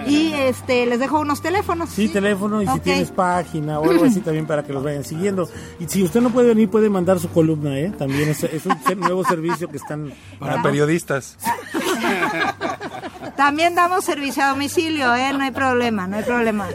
[0.06, 1.90] Y este les dejo unos teléfonos.
[1.90, 5.48] Sí, teléfono y si tienes página o algo así también para que los vayan siguiendo.
[5.78, 7.92] Y si usted no puede venir, puede mandar su columna, ¿eh?
[7.96, 10.12] También es, es un nuevo servicio que están...
[10.38, 11.36] Para periodistas.
[13.36, 15.32] También damos servicio a domicilio, ¿eh?
[15.32, 16.66] No hay problema, no hay problema.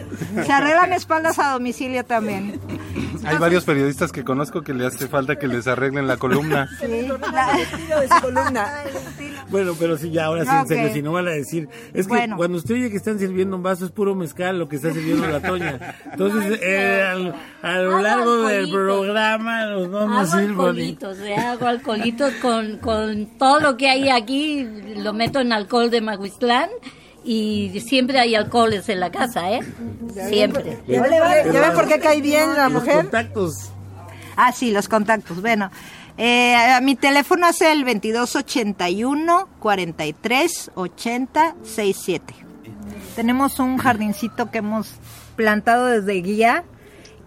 [0.45, 2.59] Se arreglan espaldas a domicilio también.
[3.25, 6.69] Hay varios periodistas que conozco que le hace falta que les arreglen la columna.
[6.79, 6.87] Sí,
[7.31, 8.67] la- de su columna.
[9.49, 10.67] Bueno, pero sí, ya, ahora sí, en Ok.
[10.67, 11.67] serio, si no van a decir...
[11.93, 12.37] Es que Bueno.
[12.37, 15.27] cuando usted oye que están sirviendo un vaso, es puro mezcal lo que está sirviendo
[15.27, 15.95] la toña.
[16.11, 21.17] Entonces, eh, al- a lo Hago largo del programa nos vamos Hago a ir alcoholitos,
[21.19, 26.01] eh, hago alcoholitos con, con todo lo que hay aquí, lo meto en alcohol de
[26.41, 26.69] Maguistlán
[27.23, 29.61] Y siempre hay alcoholes en la casa, ¿eh?
[30.29, 30.79] Siempre.
[30.87, 32.97] ¿Ya ven, ¿Ya ven por qué cae bien la mujer?
[32.97, 33.71] Contactos.
[34.35, 35.41] Ah, sí, los contactos.
[35.41, 35.71] Bueno,
[36.17, 42.35] eh, mi teléfono es el 2281 43 80 67.
[43.15, 44.91] Tenemos un jardincito que hemos
[45.35, 46.63] plantado desde guía,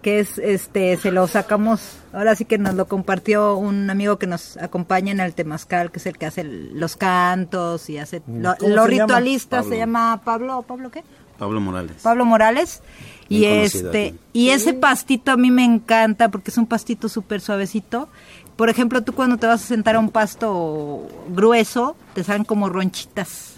[0.01, 4.27] que es este, se lo sacamos, ahora sí que nos lo compartió un amigo que
[4.27, 8.55] nos acompaña en el Temazcal, que es el que hace los cantos y hace lo-
[8.57, 9.05] ¿Cómo los se llama?
[9.05, 9.69] ritualistas, Pablo.
[9.71, 11.03] se llama Pablo, ¿Pablo qué?
[11.37, 11.95] Pablo Morales.
[12.03, 12.81] Pablo Morales.
[13.29, 14.19] Y Bien este, aquí.
[14.33, 18.09] y ese pastito a mí me encanta porque es un pastito súper suavecito.
[18.57, 22.67] Por ejemplo, tú cuando te vas a sentar a un pasto grueso, te salen como
[22.67, 23.48] ronchitas.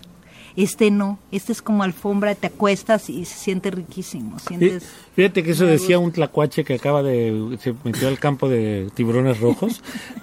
[0.56, 4.40] Este no, este es como alfombra, te acuestas y se siente riquísimo.
[4.40, 4.84] Sí, Sientes
[5.16, 7.58] Fíjate que eso decía un tlacuache que acaba de.
[7.62, 9.82] se metió al campo de tiburones rojos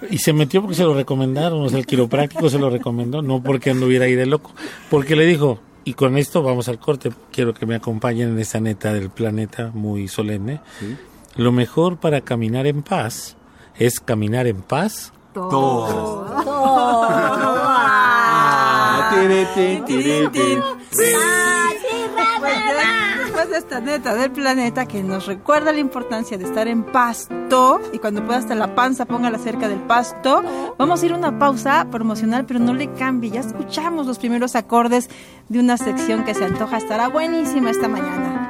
[0.09, 1.61] y se metió porque se lo recomendaron.
[1.61, 4.51] O sea, el quiropráctico se lo recomendó, no porque anduviera ahí de loco.
[4.89, 8.59] Porque le dijo, y con esto vamos al corte, quiero que me acompañen en esta
[8.59, 10.61] neta del planeta muy solemne.
[11.35, 13.37] Lo mejor para caminar en paz
[13.77, 15.13] es caminar en paz.
[15.35, 16.39] Ah,
[17.41, 17.58] tiri,
[23.19, 27.79] Después de esta neta del planeta que nos recuerda la importancia de estar en pasto
[27.91, 30.43] y cuando pueda hasta la panza póngala cerca del pasto,
[30.77, 33.31] vamos a ir a una pausa promocional, pero no le cambie.
[33.31, 35.09] Ya escuchamos los primeros acordes
[35.47, 38.49] de una sección que se antoja estará buenísima esta mañana.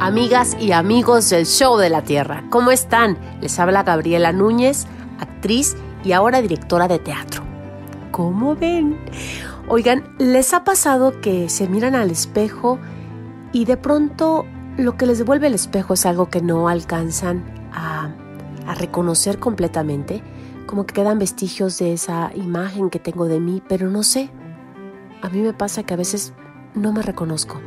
[0.00, 3.18] Amigas y amigos del Show de la Tierra, ¿cómo están?
[3.40, 4.86] Les habla Gabriela Núñez,
[5.18, 7.42] actriz y ahora directora de teatro.
[8.10, 8.98] ¿Cómo ven?
[9.68, 12.78] Oigan, ¿les ha pasado que se miran al espejo
[13.52, 14.44] y de pronto
[14.76, 18.10] lo que les devuelve el espejo es algo que no alcanzan a,
[18.66, 20.22] a reconocer completamente?
[20.66, 24.30] Como que quedan vestigios de esa imagen que tengo de mí, pero no sé.
[25.22, 26.34] A mí me pasa que a veces
[26.74, 27.60] no me reconozco.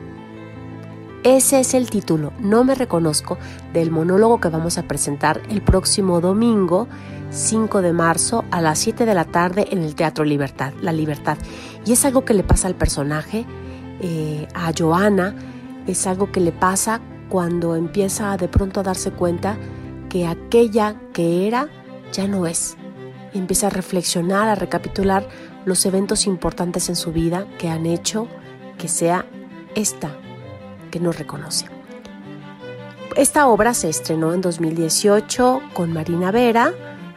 [1.24, 3.38] Ese es el título, No me reconozco,
[3.74, 6.88] del monólogo que vamos a presentar el próximo domingo,
[7.30, 11.38] 5 de marzo, a las 7 de la tarde en el Teatro Libertad, La Libertad.
[11.86, 13.46] Y es algo que le pasa al personaje,
[14.02, 15.36] eh, a Joana,
[15.88, 19.58] es algo que le pasa cuando empieza de pronto a darse cuenta
[20.10, 21.70] que aquella que era
[22.12, 22.78] ya no es.
[23.34, 25.28] Y empieza a reflexionar, a recapitular
[25.66, 28.28] los eventos importantes en su vida que han hecho
[28.78, 29.26] que sea
[29.76, 30.12] esta
[30.92, 31.66] que no reconoce.
[33.16, 36.74] Esta obra se estrenó en 2018 con Marina Vera,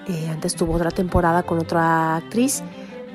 [0.09, 2.63] eh, antes tuvo otra temporada con otra actriz,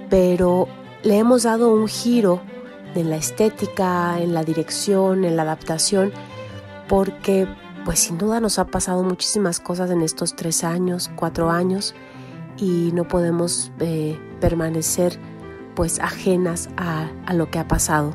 [0.10, 0.68] pero
[1.04, 2.42] le hemos dado un giro
[2.96, 6.12] en la estética, en la dirección, en la adaptación,
[6.88, 7.48] porque
[7.84, 11.94] pues sin duda nos ha pasado muchísimas cosas en estos tres años, cuatro años,
[12.58, 15.20] y no podemos eh, permanecer
[15.76, 18.14] pues ajenas a, a lo que ha pasado.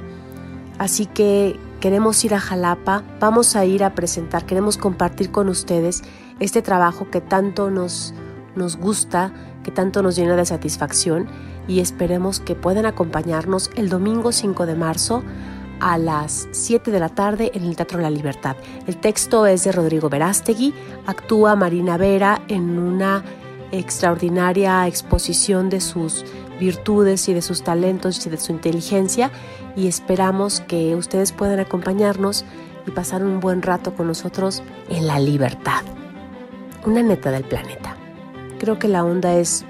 [0.79, 6.03] Así que queremos ir a Jalapa, vamos a ir a presentar, queremos compartir con ustedes
[6.41, 8.15] este trabajo que tanto nos,
[8.57, 9.33] nos gusta,
[9.63, 11.29] que tanto nos llena de satisfacción
[11.69, 15.23] y esperemos que puedan acompañarnos el domingo 5 de marzo
[15.81, 18.57] a las 7 de la tarde en el Teatro La Libertad.
[18.87, 20.75] El texto es de Rodrigo Verástegui,
[21.07, 23.25] actúa Marina Vera en una
[23.73, 26.25] extraordinaria exposición de sus
[26.59, 29.31] virtudes y de sus talentos y de su inteligencia
[29.77, 32.45] y esperamos que ustedes puedan acompañarnos
[32.87, 35.83] y pasar un buen rato con nosotros en la libertad.
[36.85, 38.00] Una neta del planeta.
[38.61, 39.65] Creo que la onda es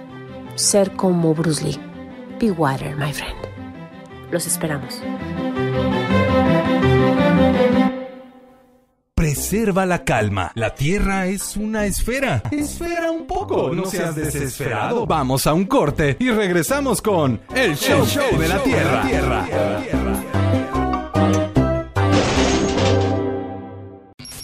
[0.57, 1.79] ser como Bruce Lee.
[2.41, 3.37] Be water, my friend.
[4.33, 5.01] Los esperamos.
[9.15, 10.51] Preserva la calma.
[10.57, 12.43] La Tierra es una esfera.
[12.51, 13.73] Esfera un poco.
[13.73, 15.07] No seas desesperado.
[15.07, 18.05] Vamos a un corte y regresamos con El Show,
[18.41, 20.27] de la Tierra.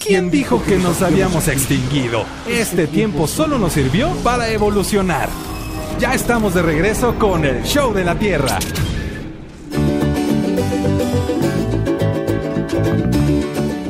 [0.07, 2.25] ¿Quién dijo que nos habíamos extinguido?
[2.49, 5.29] Este tiempo solo nos sirvió para evolucionar.
[5.99, 8.61] Ya estamos de regreso con el Show de la Tierra.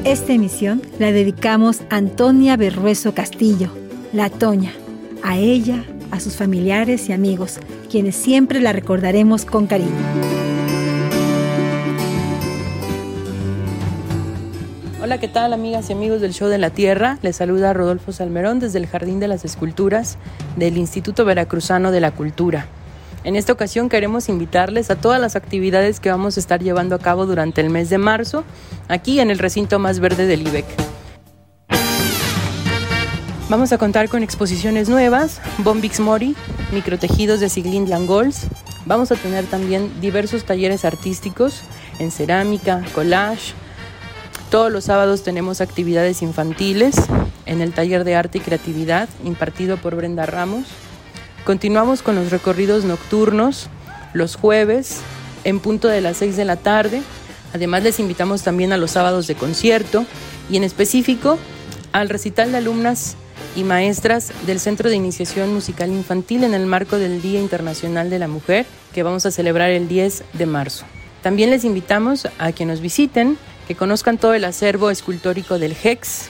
[0.05, 3.69] Esta emisión la dedicamos a Antonia Berrueso Castillo,
[4.15, 4.73] la Toña,
[5.23, 7.59] a ella, a sus familiares y amigos,
[7.91, 10.36] quienes siempre la recordaremos con cariño.
[15.07, 17.21] Hola, ¿qué tal amigas y amigos del Show de la Tierra?
[17.23, 20.19] Les saluda Rodolfo Salmerón desde el Jardín de las Esculturas
[20.57, 22.67] del Instituto Veracruzano de la Cultura.
[23.23, 26.99] En esta ocasión queremos invitarles a todas las actividades que vamos a estar llevando a
[26.99, 28.43] cabo durante el mes de marzo,
[28.89, 30.67] aquí en el recinto más verde del IBEC.
[33.49, 36.35] Vamos a contar con exposiciones nuevas, Bombix Mori,
[36.73, 38.49] microtejidos de Siglin Langols,
[38.87, 41.63] Vamos a tener también diversos talleres artísticos
[41.99, 43.53] en cerámica, collage.
[44.57, 46.97] Todos los sábados tenemos actividades infantiles
[47.45, 50.65] en el taller de arte y creatividad impartido por Brenda Ramos.
[51.45, 53.69] Continuamos con los recorridos nocturnos
[54.15, 55.03] los jueves
[55.45, 57.03] en punto de las 6 de la tarde.
[57.53, 60.07] Además les invitamos también a los sábados de concierto
[60.49, 61.39] y en específico
[61.93, 63.17] al recital de alumnas
[63.57, 68.21] y maestras del Centro de Iniciación Musical Infantil en el marco del Día Internacional de
[68.21, 70.87] la Mujer que vamos a celebrar el 10 de marzo.
[71.23, 73.37] También les invitamos a que nos visiten,
[73.67, 76.29] que conozcan todo el acervo escultórico del HEX,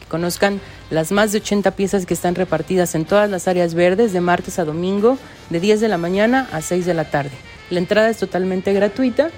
[0.00, 0.60] que conozcan
[0.90, 4.58] las más de 80 piezas que están repartidas en todas las áreas verdes de martes
[4.58, 5.18] a domingo,
[5.50, 7.32] de 10 de la mañana a 6 de la tarde.
[7.70, 9.30] La entrada es totalmente gratuita.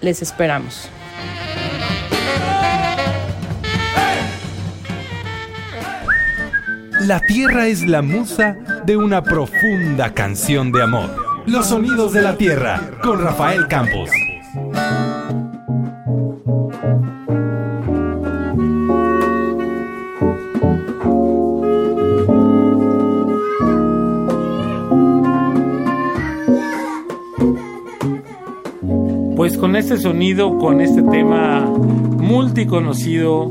[0.00, 0.88] Les esperamos.
[7.00, 11.10] La tierra es la musa de una profunda canción de amor.
[11.46, 14.08] Los sonidos de la tierra con Rafael Campos.
[30.02, 33.50] Sonido, con este tema multiconocido,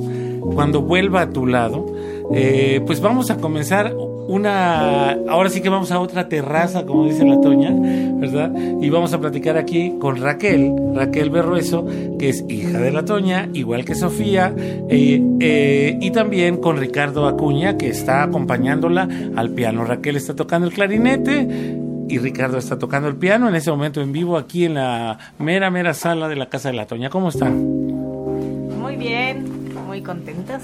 [0.54, 1.86] cuando vuelva a tu lado,
[2.34, 3.95] eh, pues vamos a comenzar
[4.28, 8.54] una, ahora sí que vamos a otra terraza, como dice la Toña, ¿verdad?
[8.82, 11.86] Y vamos a platicar aquí con Raquel, Raquel Berrueso,
[12.18, 17.28] que es hija de la Toña, igual que Sofía, eh, eh, y también con Ricardo
[17.28, 19.84] Acuña, que está acompañándola al piano.
[19.84, 21.80] Raquel está tocando el clarinete
[22.12, 25.72] y Ricardo está tocando el piano en ese momento en vivo aquí en la mera,
[25.72, 27.09] mera sala de la Casa de la Toña.
[27.09, 27.57] ¿Cómo están?
[28.80, 30.62] Muy bien, muy contentos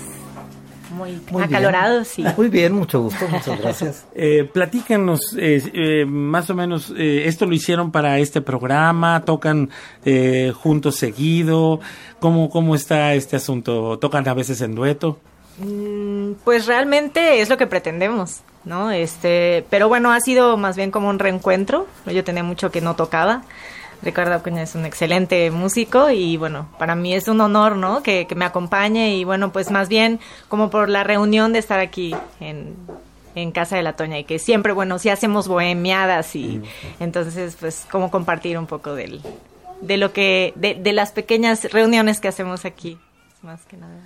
[0.98, 2.08] muy, acalorados.
[2.08, 2.26] Sí.
[2.36, 4.06] Muy bien, mucho gusto, muchas gracias.
[4.20, 9.24] Eh, platícanos, eh, eh, más o menos, eh, ¿esto lo hicieron para este programa?
[9.26, 9.70] ¿Tocan
[10.06, 11.80] eh, juntos seguido?
[12.20, 14.00] ¿Cómo, ¿Cómo está este asunto?
[14.00, 15.20] ¿Tocan a veces en dueto?
[15.60, 18.92] Mm, Pues realmente es lo que pretendemos, ¿no?
[18.92, 21.88] Este, pero bueno, ha sido más bien como un reencuentro.
[22.06, 23.44] Yo tenía mucho que no tocaba.
[24.04, 28.04] Ricardo Acuña es un excelente músico y bueno, para mí es un honor, ¿no?
[28.04, 31.80] Que, que me acompañe y bueno, pues más bien como por la reunión de estar
[31.80, 32.76] aquí en,
[33.34, 36.62] en Casa de la Toña y que siempre, bueno, sí hacemos bohemiadas y
[37.00, 39.20] entonces pues como compartir un poco del,
[39.82, 43.00] de lo que, de, de las pequeñas reuniones que hacemos aquí,
[43.42, 43.98] más que nada.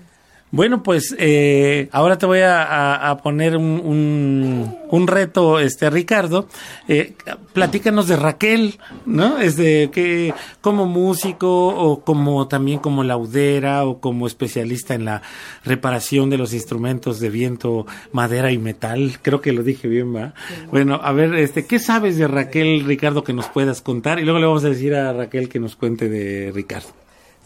[0.54, 5.90] Bueno, pues eh, ahora te voy a, a- a poner un, un, un reto, este
[5.90, 6.48] Ricardo.
[6.90, 7.14] Eh,
[7.54, 9.38] platícanos de Raquel, ¿no?
[9.40, 15.22] Es de que como músico o como también como laudera o como especialista en la
[15.64, 19.20] reparación de los instrumentos de viento, madera y metal.
[19.22, 20.34] Creo que lo dije bien, ¿va?
[20.70, 24.20] Bueno, a ver, este, ¿qué sabes de Raquel, Ricardo, que nos puedas contar?
[24.20, 26.90] Y luego le vamos a decir a Raquel que nos cuente de Ricardo.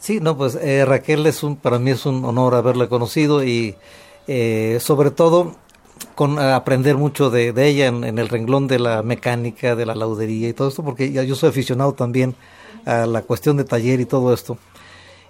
[0.06, 3.74] Sí, no, pues eh, Raquel es un, para mí es un honor haberla conocido y
[4.28, 5.56] eh, sobre todo
[6.14, 9.96] con eh, aprender mucho de, de ella en, el renglón de la mecánica, de la
[9.96, 12.36] laudería y todo esto, porque ya yo soy aficionado también
[12.86, 14.60] a la cuestión de taller y todo esto.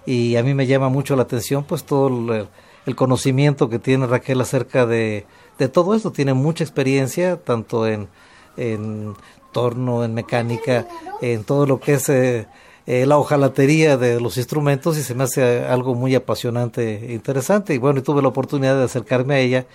[0.06, 2.50] Y a mí me llama mucho la atención pues todo el,
[2.86, 5.26] el conocimiento que tiene Raquel acerca de,
[5.58, 6.12] de todo esto.
[6.12, 8.10] Tiene mucha experiencia, tanto en,
[8.58, 9.16] en
[9.54, 10.86] torno, en mecánica,
[11.22, 12.46] en todo lo que es eh,
[12.88, 17.74] eh, la hojalatería de los instrumentos y se me hace algo muy apasionante e interesante.
[17.74, 19.66] Y bueno, y tuve la oportunidad de acercarme a ella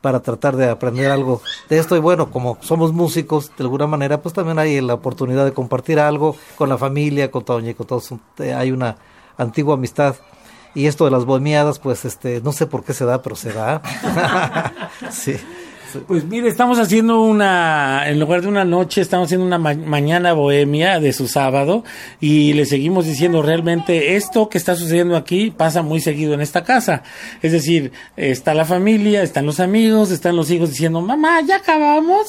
[0.00, 1.96] para tratar de aprender algo de esto.
[1.96, 6.00] Y bueno, como somos músicos, de alguna manera, pues también hay la oportunidad de compartir
[6.00, 8.12] algo con la familia, con Toña y con todos.
[8.38, 8.96] Eh, Hay una
[9.36, 10.16] antigua amistad.
[10.74, 13.52] Y esto de las bohemiadas, pues este, no sé por qué se da, pero se
[13.52, 13.82] da.
[15.10, 15.36] sí.
[16.06, 20.32] Pues mire, estamos haciendo una, en lugar de una noche, estamos haciendo una ma- mañana
[20.32, 21.84] bohemia de su sábado
[22.20, 26.64] y le seguimos diciendo realmente esto que está sucediendo aquí pasa muy seguido en esta
[26.64, 27.02] casa.
[27.42, 32.26] Es decir, está la familia, están los amigos, están los hijos diciendo, mamá, ya acabamos.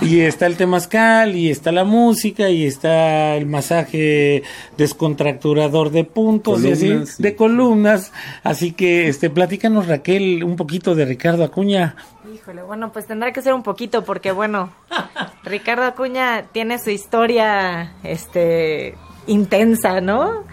[0.00, 4.42] Y está el temazcal y está la música y está el masaje
[4.76, 7.22] descontracturador de puntos y así, sí.
[7.22, 8.12] de columnas.
[8.42, 11.96] Así que, este, platícanos Raquel un poquito de Ricardo Acuña.
[12.66, 14.70] Bueno, pues tendrá que ser un poquito porque bueno,
[15.42, 18.96] Ricardo Acuña tiene su historia este
[19.26, 20.44] intensa, ¿no?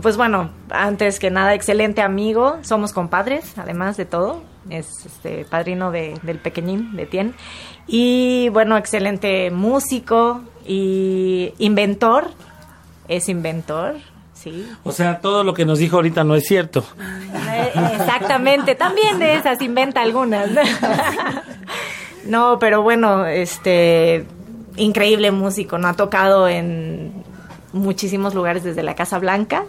[0.00, 5.90] Pues bueno, antes que nada, excelente amigo, somos compadres, además de todo, es este padrino
[5.90, 7.34] de, del pequeñín, de Tien,
[7.86, 12.30] y bueno, excelente músico y inventor,
[13.08, 13.96] es inventor,
[14.50, 16.84] sí, O sea, todo lo que nos dijo ahorita no es cierto.
[17.52, 20.50] Eh, Exactamente, también de esas inventa algunas.
[22.26, 24.26] No, pero bueno, este
[24.76, 25.88] increíble músico, ¿no?
[25.88, 27.24] Ha tocado en
[27.72, 29.64] muchísimos lugares, desde la Casa Blanca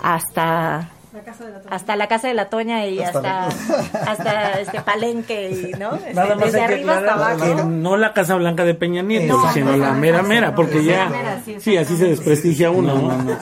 [0.00, 0.90] hasta
[1.70, 3.46] hasta la casa de la Toña y hasta,
[4.06, 5.94] hasta, este Palenque y, ¿no?
[5.94, 7.56] Este, Nada más desde arriba hasta abajo.
[7.56, 10.84] que no la Casa Blanca de Peña Nieto, No, sino no, la mera mera, porque
[10.84, 13.38] ya, mera, sí, sí, así se desprestigia uno, ¿no?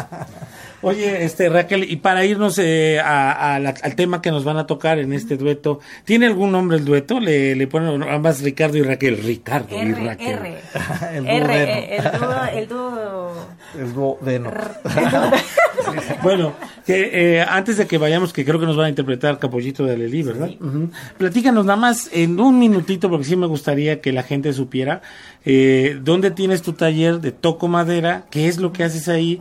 [0.85, 4.57] Oye, este Raquel, y para irnos eh, a- a la- al tema que nos van
[4.59, 7.19] a tocar en este dueto, ¿tiene algún nombre el dueto?
[7.21, 10.29] Le, le ponen ambas Ricardo y Raquel, Ricardo y R, Raquel.
[10.39, 10.55] R.
[11.17, 13.33] El R, dúo eh, el dúo, el dúo
[13.79, 14.51] El dúo Veno.
[16.23, 16.55] Bueno,
[16.87, 19.95] que, eh, antes de que vayamos, que creo que nos van a interpretar Capollito de
[19.95, 20.49] Alelí, ¿verdad?
[20.61, 20.91] Ujú.
[21.19, 25.03] Platícanos nada más en un minutito, porque sí me gustaría que la gente supiera
[25.45, 29.41] eh, dónde tienes tu taller de toco madera, qué es lo que haces ahí,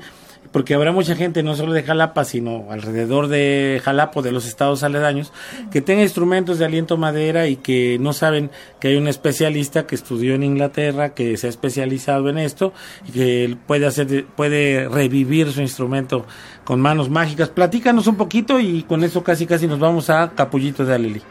[0.51, 4.83] porque habrá mucha gente, no solo de Jalapa, sino alrededor de Jalapa, de los estados
[4.83, 5.33] aledaños,
[5.71, 9.95] que tenga instrumentos de aliento madera y que no saben que hay un especialista que
[9.95, 12.73] estudió en Inglaterra, que se ha especializado en esto
[13.07, 16.25] y que puede hacer, puede revivir su instrumento
[16.63, 17.49] con manos mágicas.
[17.49, 21.21] Platícanos un poquito y con eso casi casi nos vamos a Capullito de Aleli.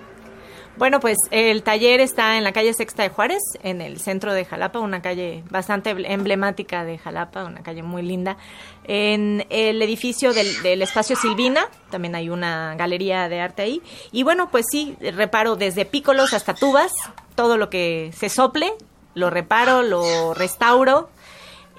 [0.83, 4.45] Bueno, pues el taller está en la calle Sexta de Juárez, en el centro de
[4.45, 8.37] Jalapa, una calle bastante emblemática de Jalapa, una calle muy linda.
[8.83, 13.81] En el edificio del, del espacio Silvina, también hay una galería de arte ahí.
[14.11, 16.91] Y bueno, pues sí, reparo desde pícolos hasta tubas,
[17.37, 18.73] todo lo que se sople,
[19.15, 21.11] lo reparo, lo restauro.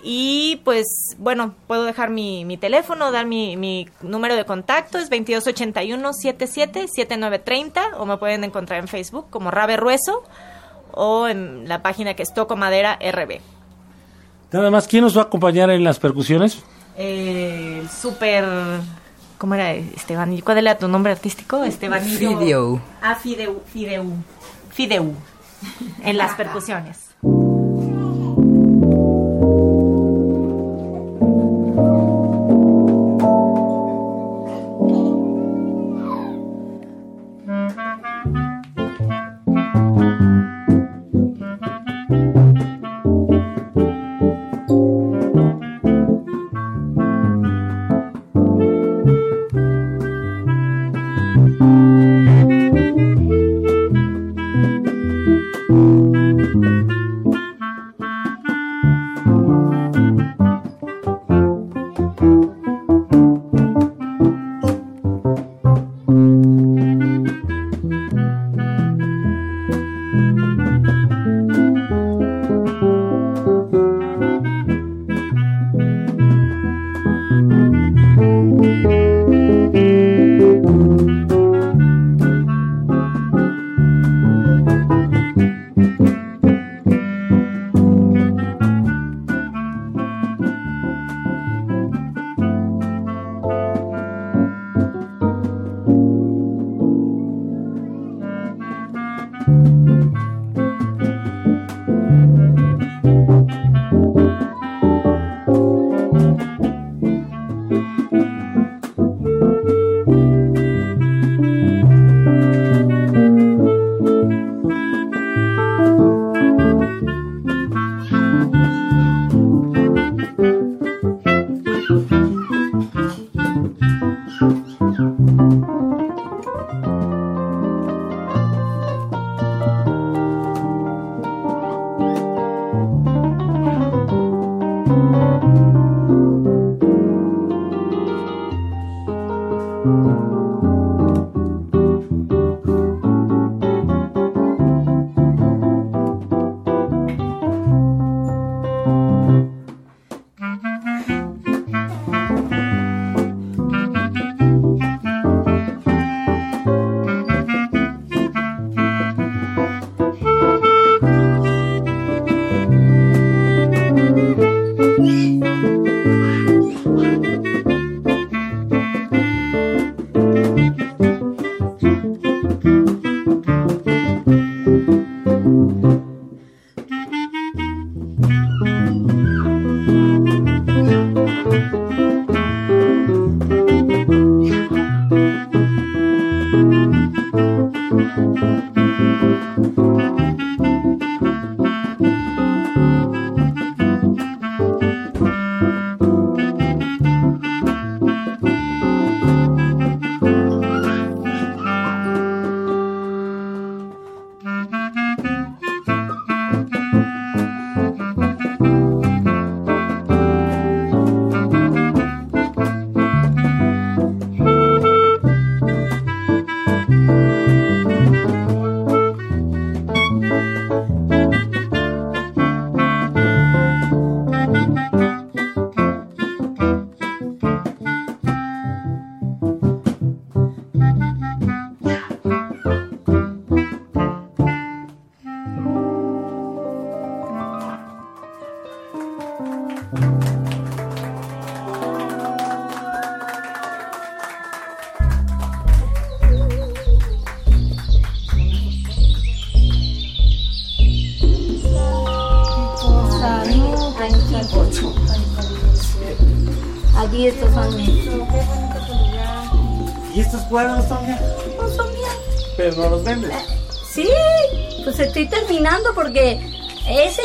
[0.06, 0.86] Y pues
[1.18, 8.06] bueno, puedo dejar mi, mi teléfono, dar mi, mi número de contacto, es 2281-77-7930 o
[8.06, 10.24] me pueden encontrar en Facebook como Rabe Rueso
[10.91, 13.39] o en la página que es Toco Madera RB.
[14.51, 16.64] Nada más, ¿quién nos va a acompañar en las percusiones?
[16.97, 18.45] Eh, El súper...
[19.38, 20.39] ¿Cómo era Esteban?
[20.41, 21.64] ¿Cuál era tu nombre artístico?
[21.64, 22.39] Estebanillo.
[22.39, 22.80] Fideu.
[23.01, 23.62] Ah, Fideu.
[23.74, 24.14] Fideu.
[24.70, 25.14] Fideu.
[26.04, 27.03] En las percusiones.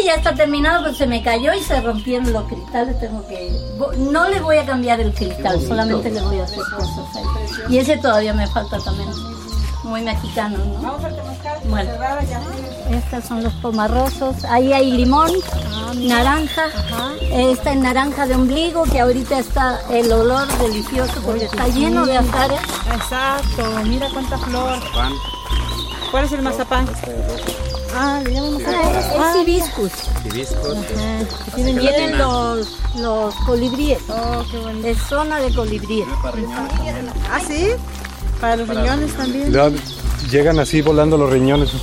[0.09, 2.99] Ya está terminado, pero se me cayó y se rompieron los cristales.
[2.99, 3.53] Tengo que.
[3.99, 7.75] No le voy a cambiar el cristal, solamente le voy a hacer cosas ahí.
[7.75, 9.11] Y ese todavía me falta también.
[9.85, 10.99] Muy mexicano, ¿no?
[11.69, 11.91] Bueno,
[12.91, 14.45] estos son los pomarrosos.
[14.45, 15.31] Ahí hay limón,
[15.95, 16.65] naranja.
[17.31, 22.17] Esta es naranja de ombligo, que ahorita está el olor delicioso porque está lleno de
[22.17, 22.61] azares.
[22.95, 24.79] Exacto, mira cuánta flor.
[26.11, 26.87] ¿Cuál es el mazapán?
[27.95, 28.59] Ah, le llaman.
[28.67, 29.93] Ah, es hibiscus.
[29.93, 33.99] Ajá, que tienen Vienen los, los colibríes.
[34.09, 34.89] Oh, qué bonito.
[34.89, 36.07] Es zona de colibríes.
[37.31, 37.71] Ah, sí.
[38.41, 39.53] Para los riñones también.
[39.53, 39.71] Ya
[40.31, 41.71] llegan así volando los riñones.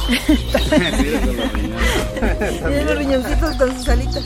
[2.20, 4.24] Tienen los riñoncitos con sus alitas.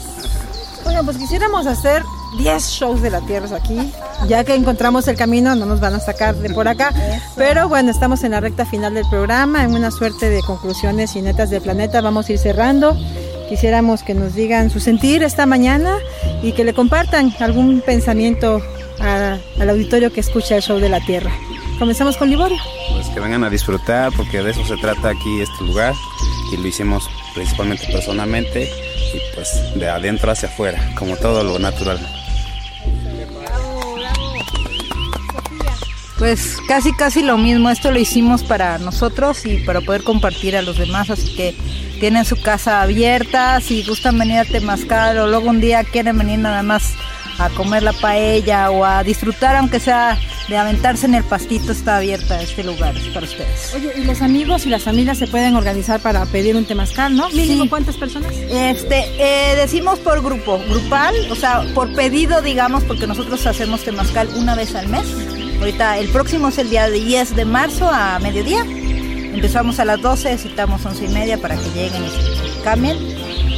[0.83, 2.03] Bueno, pues quisiéramos hacer
[2.37, 3.91] 10 shows de la Tierra aquí.
[4.27, 6.93] Ya que encontramos el camino, no nos van a sacar de por acá.
[7.35, 11.21] Pero bueno, estamos en la recta final del programa, en una suerte de conclusiones y
[11.21, 12.01] netas del planeta.
[12.01, 12.95] Vamos a ir cerrando.
[13.49, 15.95] Quisiéramos que nos digan su sentir esta mañana
[16.43, 18.61] y que le compartan algún pensamiento
[18.99, 21.31] a- al auditorio que escucha el show de la Tierra.
[21.79, 22.57] Comenzamos con Liborio.
[22.91, 25.93] Pues que vengan a disfrutar porque de eso se trata aquí este lugar
[26.53, 28.63] y lo hicimos principalmente personalmente
[29.13, 31.97] y pues de adentro hacia afuera, como todo lo natural.
[36.19, 40.61] Pues casi casi lo mismo, esto lo hicimos para nosotros y para poder compartir a
[40.61, 41.55] los demás, así que
[42.01, 46.39] tienen su casa abierta, si gustan venir a Temazcal o luego un día quieren venir
[46.39, 46.93] nada más
[47.37, 51.95] a comer la paella o a disfrutar aunque sea de aventarse en el pastito, está
[51.97, 53.73] abierta este lugar es para ustedes.
[53.75, 57.29] Oye, y los amigos y las familias se pueden organizar para pedir un temazcal, ¿no?
[57.29, 57.69] Mínimo, Sí.
[57.69, 58.33] ¿cuántas personas?
[58.35, 64.27] Este, eh, decimos por grupo, grupal, o sea, por pedido, digamos, porque nosotros hacemos temazcal
[64.35, 65.05] una vez al mes.
[65.59, 68.61] Ahorita el próximo es el día 10 de marzo a mediodía.
[68.61, 72.97] Empezamos a las 12, citamos 11 y media para que lleguen y se cambien.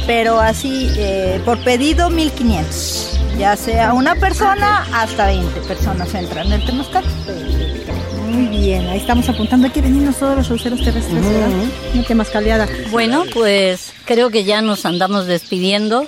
[0.06, 3.20] Pero así, eh, por pedido 1500.
[3.38, 7.04] Ya sea una persona hasta 20 personas entran en el temazcal.
[8.28, 9.66] Muy bien, ahí estamos apuntando.
[9.66, 11.48] Hay que venirnos todos los showceros terrestres, ¿verdad?
[11.94, 12.68] Una temazcaleada.
[12.90, 16.06] Bueno, pues creo que ya nos andamos despidiendo.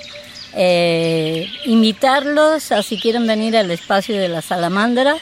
[0.56, 5.16] Eh, invitarlos a si quieren venir al espacio de la salamandra,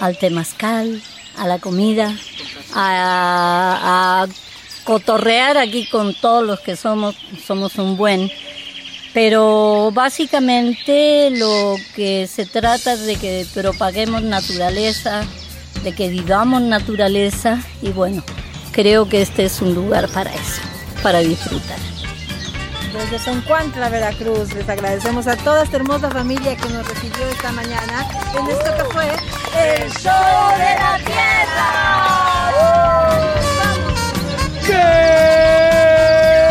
[0.00, 1.02] al temazcal,
[1.36, 2.16] a la comida,
[2.74, 4.26] a,
[4.84, 8.30] cotorrear aquí con todos los que somos, somos un buen.
[9.12, 15.24] Pero básicamente lo que se trata es de que propaguemos naturaleza,
[15.82, 18.22] de que vivamos naturaleza y bueno,
[18.72, 20.60] creo que este es un lugar para eso,
[21.02, 21.95] para disfrutar.
[22.92, 28.06] Desde Soncuantla, Veracruz, les agradecemos a toda esta hermosa familia que nos recibió esta mañana
[28.38, 29.04] en esto que fue
[29.54, 30.12] el show
[30.58, 30.98] de la
[34.66, 34.82] ¡Qué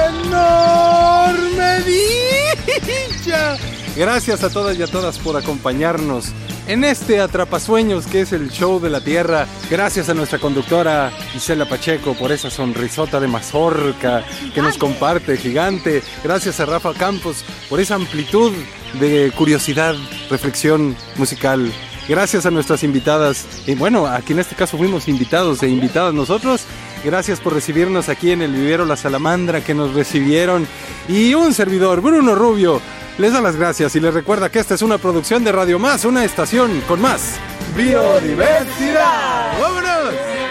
[0.07, 3.74] enorme dicha!
[3.95, 6.33] Gracias a todas y a todas por acompañarnos
[6.67, 9.47] en este Atrapasueños que es el show de la Tierra.
[9.69, 16.03] Gracias a nuestra conductora Isela Pacheco por esa sonrisota de mazorca que nos comparte, gigante.
[16.25, 18.51] Gracias a Rafa Campos por esa amplitud
[18.99, 19.95] de curiosidad,
[20.29, 21.71] reflexión musical.
[22.09, 26.65] Gracias a nuestras invitadas, y bueno, aquí en este caso fuimos invitados e invitadas nosotros.
[27.03, 30.67] Gracias por recibirnos aquí en el vivero La Salamandra que nos recibieron.
[31.07, 32.81] Y un servidor, Bruno Rubio,
[33.17, 36.05] les da las gracias y les recuerda que esta es una producción de Radio Más,
[36.05, 37.35] una estación con más
[37.75, 39.59] biodiversidad.
[39.59, 40.44] ¡Vámonos!